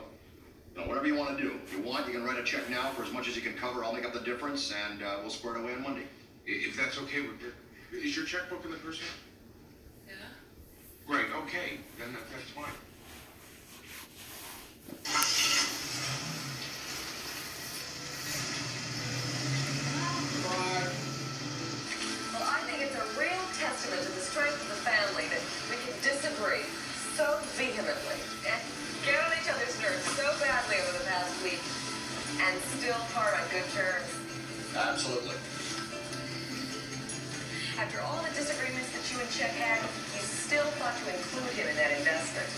[0.74, 1.60] you know, whatever you want to do.
[1.66, 3.54] If you want, you can write a check now for as much as you can
[3.56, 3.84] cover.
[3.84, 6.04] I'll make up the difference and uh, we'll square it away on Monday.
[6.46, 7.42] If that's okay with
[7.92, 9.06] Is your checkbook in the person?
[10.08, 10.14] Yeah?
[11.08, 11.26] Great.
[11.44, 11.80] Okay.
[11.98, 12.74] Then that, that's fine.
[22.34, 25.78] Well, I think it's a real testament to the strength of the family that we
[25.86, 26.66] can disagree
[27.14, 28.18] so vehemently
[28.50, 28.58] and
[29.06, 31.62] get on each other's nerves so badly over the past week
[32.42, 34.10] and still part on good terms.
[34.74, 35.38] Absolutely.
[37.78, 39.86] After all the disagreements that you and Chet had,
[40.18, 42.50] you still thought to include him in that investment.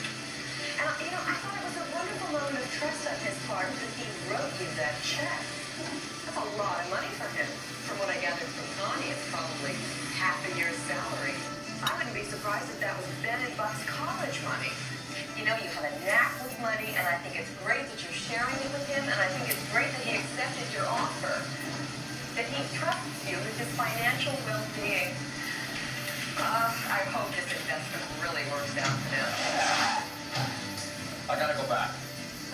[0.80, 3.68] And, you know, I thought it was a wonderful moment of trust on his part
[3.68, 6.11] that he wrote you that check.
[6.32, 7.48] That's a lot of money for him.
[7.84, 9.76] From what I gathered from Connie, it's probably
[10.16, 11.36] half a year's salary.
[11.84, 14.72] I wouldn't be surprised if that was Ben and Buck's college money.
[15.36, 18.16] You know, you have a knack with money, and I think it's great that you're
[18.16, 21.36] sharing it with him, and I think it's great that he accepted your offer
[22.40, 25.12] that he trusts you with his financial well-being.
[26.40, 29.28] Uh, I hope this investment really works out for him.
[31.28, 31.92] I gotta go back.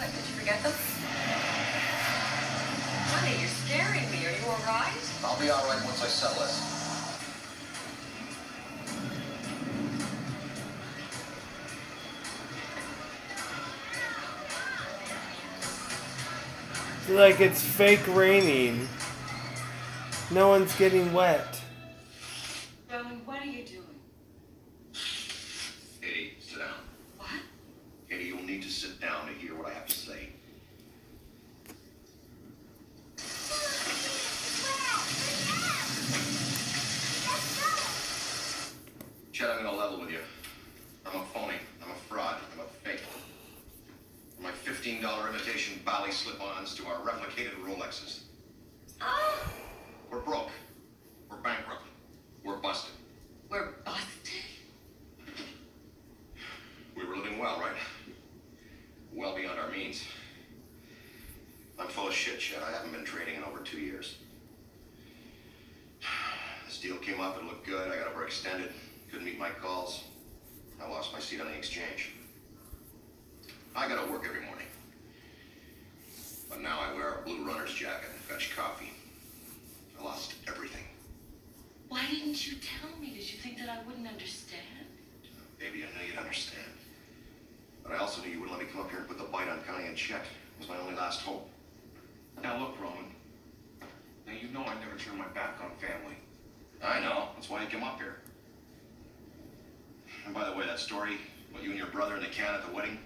[0.01, 0.96] What, did you forget them?
[3.17, 4.27] Honey, you're scaring me.
[4.27, 4.93] Are you all right?
[5.23, 6.61] I'll be all right once I settle this.
[17.09, 18.87] Like it's fake raining.
[20.29, 21.59] No one's getting wet.
[22.93, 23.83] Roman, what are you doing?
[26.03, 26.67] Eddie, sit down.
[27.17, 27.29] What?
[28.11, 30.29] Eddie, you'll need to sit down to hear what I have to say.
[39.37, 40.17] Chet, I'm gonna level with you.
[41.05, 41.57] I'm a phony.
[41.83, 42.37] I'm a fraud.
[42.53, 43.01] I'm a fake.
[44.33, 48.21] From my $15 imitation Bally slip-ons to our replicated Rolexes.
[48.99, 49.47] Oh.
[50.09, 50.49] We're broke.
[51.29, 51.83] We're bankrupt.
[52.43, 52.95] We're busted.
[53.47, 54.41] We're busted.
[56.95, 57.77] We were living well, right?
[59.13, 60.03] Well beyond our means.
[61.77, 62.63] I'm full of shit, Chet.
[62.67, 64.17] I haven't been trading in over two years.
[66.65, 67.89] This deal came up, it looked good.
[67.89, 68.71] I got overextended.
[69.09, 70.03] Couldn't meet my calls.
[70.81, 72.13] I lost my seat on the exchange.
[73.75, 74.67] I gotta work every morning.
[76.49, 78.91] But now I wear a blue runner's jacket and fetch coffee.
[79.99, 80.83] I lost everything.
[81.89, 83.07] Why didn't you tell me?
[83.07, 84.61] Did you think that I wouldn't understand?
[85.57, 86.67] Baby, I knew you'd understand.
[87.83, 89.47] But I also knew you wouldn't let me come up here and put the bite
[89.47, 90.21] on Connie and Chet.
[90.21, 91.49] It was my only last hope.
[92.43, 93.05] Now look, Roman.
[94.25, 96.17] Now you know I never turn my back on family.
[96.83, 97.29] I know.
[97.35, 98.17] That's why you come up here.
[100.27, 101.13] And by the way, that story,
[101.49, 102.99] about you and your brother in the can at the wedding,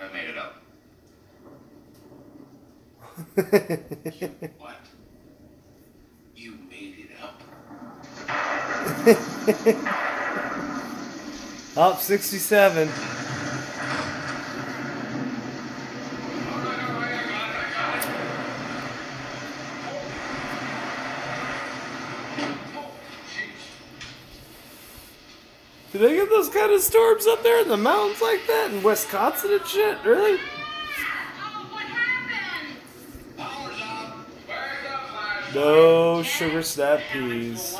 [0.00, 0.62] I made it up.
[4.20, 4.28] you,
[4.58, 4.76] what?
[6.36, 7.42] You made it up?
[11.76, 12.88] up 67.
[25.90, 28.82] Do they get those kind of storms up there in the mountains like that in
[28.82, 29.96] Wisconsin and shit?
[30.04, 30.38] Really?
[35.54, 37.74] No sugar snap peas.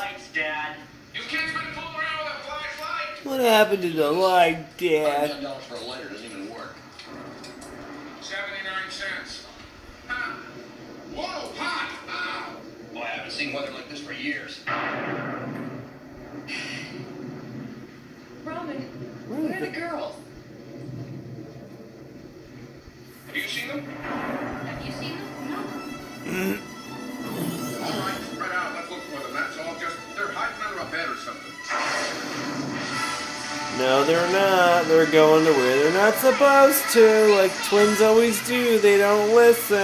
[3.23, 5.45] What happened to the light, Dad?
[33.89, 34.85] No, they're not.
[34.85, 38.77] They're going to where they're not supposed to, like twins always do.
[38.77, 39.75] They don't listen.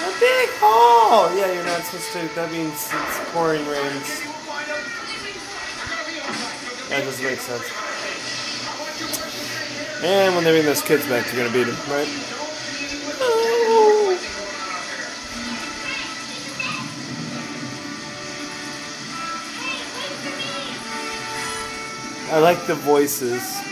[0.00, 1.36] A big hole!
[1.36, 2.34] Yeah, you're not supposed to.
[2.34, 4.00] That means it's pouring rain.
[6.88, 7.70] That doesn't make sense.
[10.02, 12.39] And when they bring those kids back, you're gonna beat them, right?
[22.32, 23.69] I like the voices.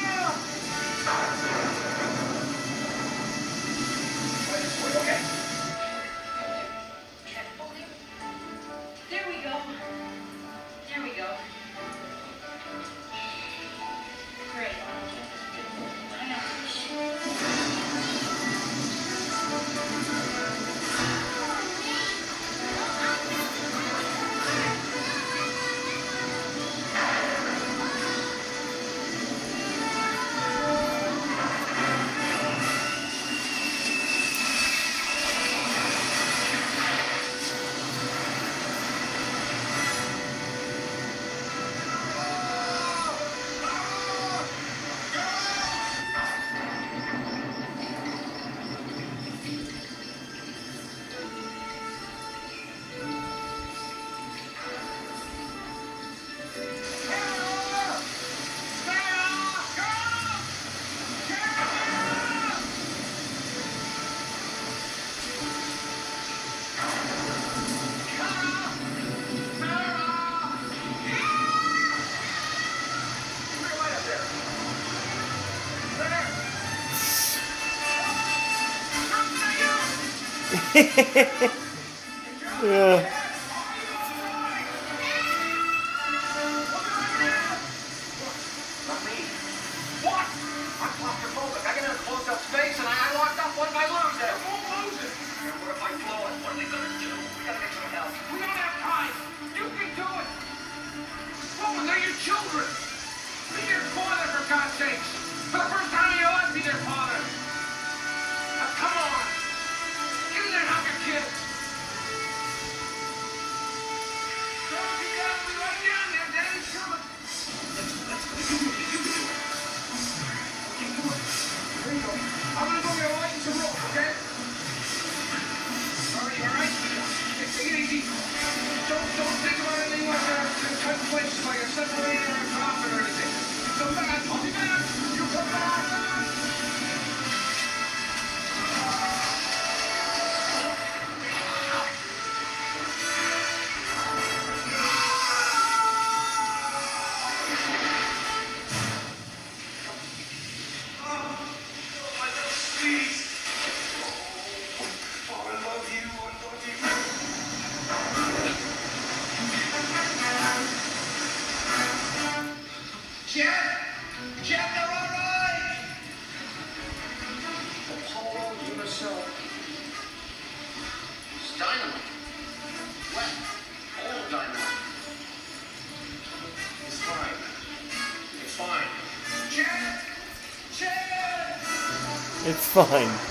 [182.85, 183.28] fine.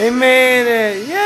[0.00, 1.06] Amen.
[1.06, 1.19] Yeah.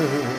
[0.00, 0.38] Oh.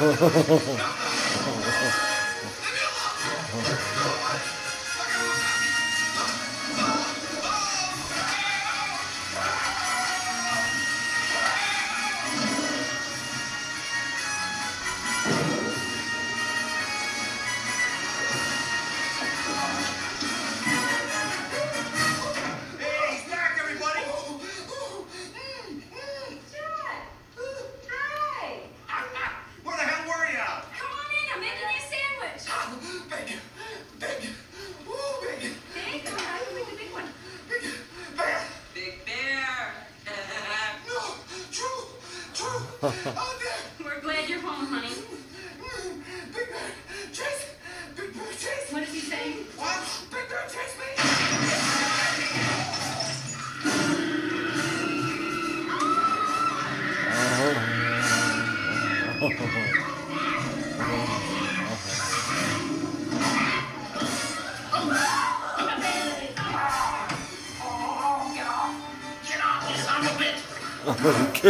[0.00, 0.99] ハハハハ。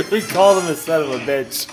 [0.11, 1.69] We called him a son of a bitch.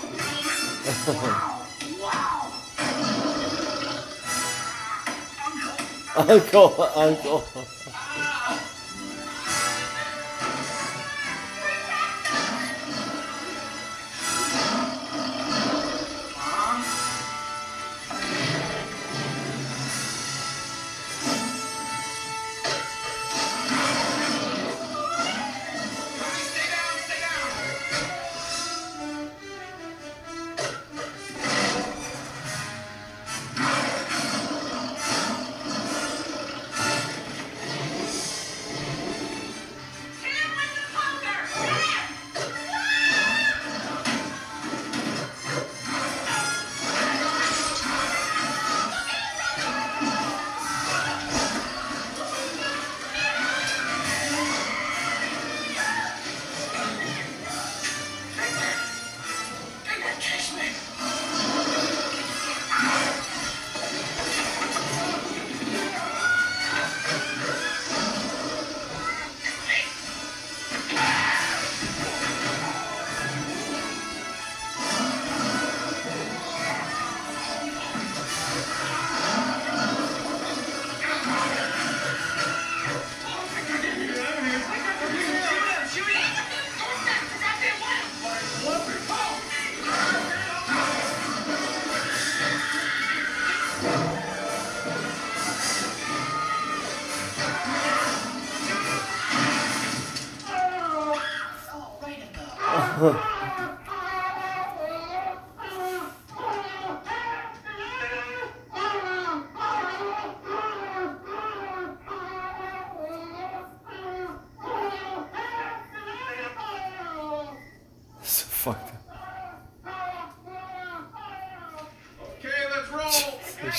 [6.16, 7.44] uncle, uncle.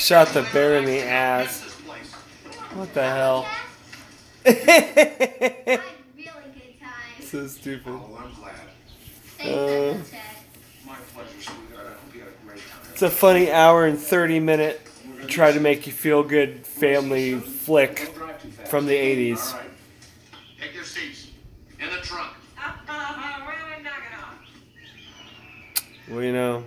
[0.09, 1.61] Shot the bear in the ass.
[2.73, 3.45] What the hell?
[7.21, 7.93] so stupid.
[7.93, 8.55] Oh, I'm glad.
[9.39, 9.97] Uh,
[10.87, 11.85] My pleasure, sweetheart.
[11.85, 12.79] I hope you had a great time.
[12.91, 14.81] it's a funny hour and 30 minute
[15.27, 18.11] try to make you feel good family flick
[18.65, 19.55] from the 80s.
[20.59, 21.27] Take your seats.
[21.79, 22.33] In the trunk.
[26.09, 26.63] Well, you know,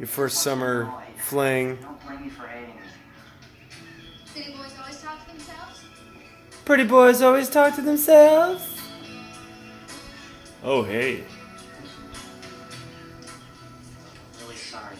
[0.00, 1.76] your first summer fling.
[1.76, 2.80] don't blame me for hating me.
[4.32, 5.84] City boys always talk to themselves.
[6.64, 8.80] Pretty boys always talk to themselves.
[10.64, 11.22] Oh, hey.
[14.40, 14.96] Really sorry.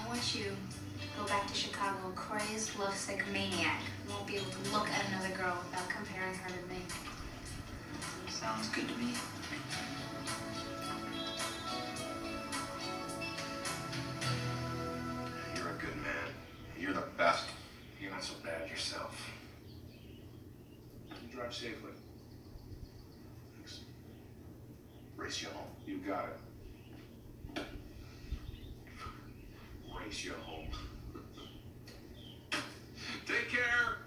[0.00, 3.80] I want you to go back to Chicago a crazed, lovesick maniac.
[4.06, 6.82] You won't be able to look at another girl without comparing her to me.
[8.28, 9.12] Sounds good to me.
[17.20, 17.44] Best.
[18.00, 19.30] You're not so bad yourself.
[21.10, 21.90] You drive safely.
[23.56, 23.80] Thanks.
[25.18, 25.66] Race you home.
[25.86, 26.30] You got
[27.56, 27.62] it.
[30.02, 30.68] Race you home.
[33.26, 33.98] Take care.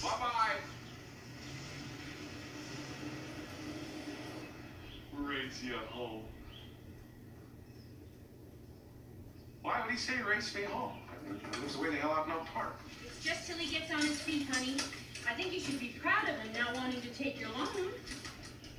[0.00, 0.56] Bye bye.
[5.12, 6.29] Race you home.
[9.62, 10.92] Why would he say race me home?
[11.08, 12.76] I mean, he lives way the hell out in Oak Park.
[13.06, 14.76] It's just till he gets on his feet, honey.
[15.28, 17.68] I think you should be proud of him not wanting to take your loan.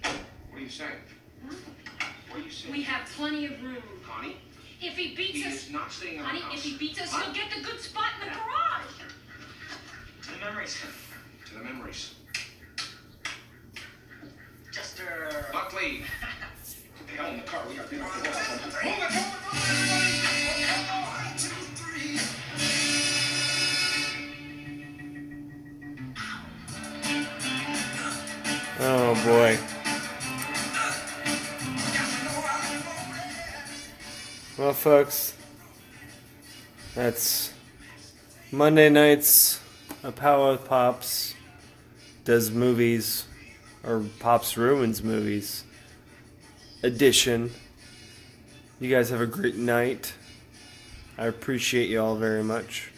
[0.01, 0.13] What
[0.55, 0.91] are you saying?
[1.47, 1.55] Huh?
[2.29, 2.73] What are you saying?
[2.73, 3.77] We have plenty of room.
[4.05, 4.37] Connie?
[4.81, 6.53] If he beats He us, is not staying in our honey, house.
[6.55, 7.23] if he beats us, Huh?
[7.25, 8.91] he'll get the good spot in the garage.
[10.23, 10.77] To the memories.
[11.47, 12.15] To the memories.
[14.71, 15.51] Just uh.
[15.53, 16.01] Buckley!
[16.97, 17.61] Get the hell in the car.
[17.69, 19.05] We got dinner for lunch.
[19.53, 20.07] Oh,
[34.71, 35.35] Well, folks,
[36.95, 37.51] that's
[38.53, 39.59] Monday nights.
[40.01, 41.35] A Power Pops
[42.23, 43.25] does movies,
[43.83, 45.65] or Pops ruins movies
[46.83, 47.51] edition.
[48.79, 50.13] You guys have a great night.
[51.17, 52.93] I appreciate you all very much.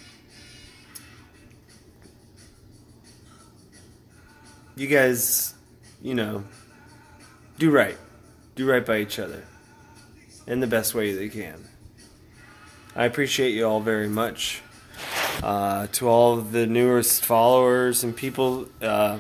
[4.76, 5.56] You guys,
[6.04, 6.44] you know,
[7.58, 7.98] do right.
[8.54, 9.44] Do right by each other
[10.48, 11.68] in the best way they can.
[12.96, 14.62] I appreciate you all very much.
[15.42, 19.18] Uh, to all the newest followers and people, uh,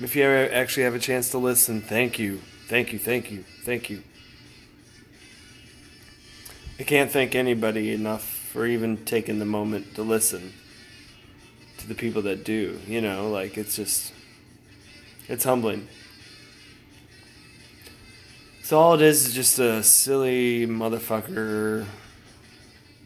[0.00, 2.40] if you ever actually have a chance to listen, thank you.
[2.68, 4.02] Thank you, thank you, thank you.
[6.78, 10.52] I can't thank anybody enough for even taking the moment to listen
[11.78, 12.80] to the people that do.
[12.86, 14.12] You know, like it's just,
[15.28, 15.88] it's humbling.
[18.66, 21.86] So all it is is just a silly motherfucker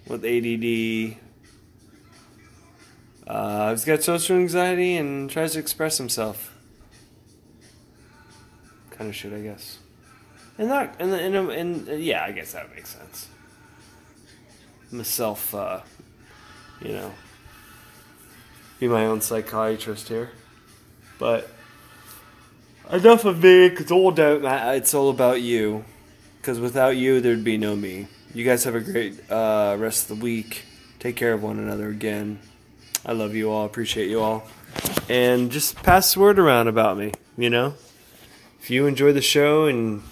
[0.08, 1.18] with ADD.
[3.26, 6.56] Uh, he's got social anxiety and tries to express himself.
[8.92, 9.80] Kind of shit, I guess.
[10.56, 13.28] And that, and and, and, and yeah, I guess that makes sense.
[14.90, 15.80] Myself, uh,
[16.80, 17.12] you know,
[18.78, 20.30] be my own psychiatrist here,
[21.18, 21.50] but
[22.92, 24.76] enough of me, because all don't matter.
[24.76, 25.84] It's all about you,
[26.40, 28.08] because without you, there'd be no me.
[28.34, 30.64] You guys have a great uh, rest of the week.
[30.98, 32.38] Take care of one another again.
[33.04, 33.64] I love you all.
[33.64, 34.46] Appreciate you all.
[35.08, 37.74] And just pass the word around about me, you know?
[38.60, 40.02] If you enjoy the show and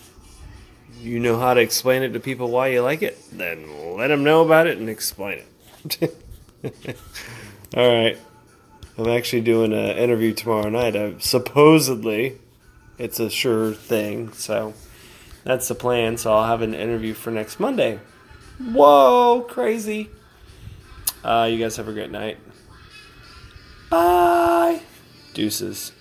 [1.01, 4.25] you know how to explain it to people why you like it, then let them
[4.25, 5.43] know about it and explain
[5.85, 6.17] it.
[7.77, 8.19] all right.
[8.97, 10.97] I'm actually doing an interview tomorrow night.
[10.97, 12.39] Uh, supposedly,
[12.99, 14.33] it's a sure thing.
[14.33, 14.75] So
[15.45, 16.17] that's the plan.
[16.17, 18.01] So I'll have an interview for next Monday.
[18.59, 20.11] Whoa, crazy.
[21.25, 22.39] Uh, you guys have a great night.
[23.91, 24.81] Bye.
[25.35, 25.93] Deuces.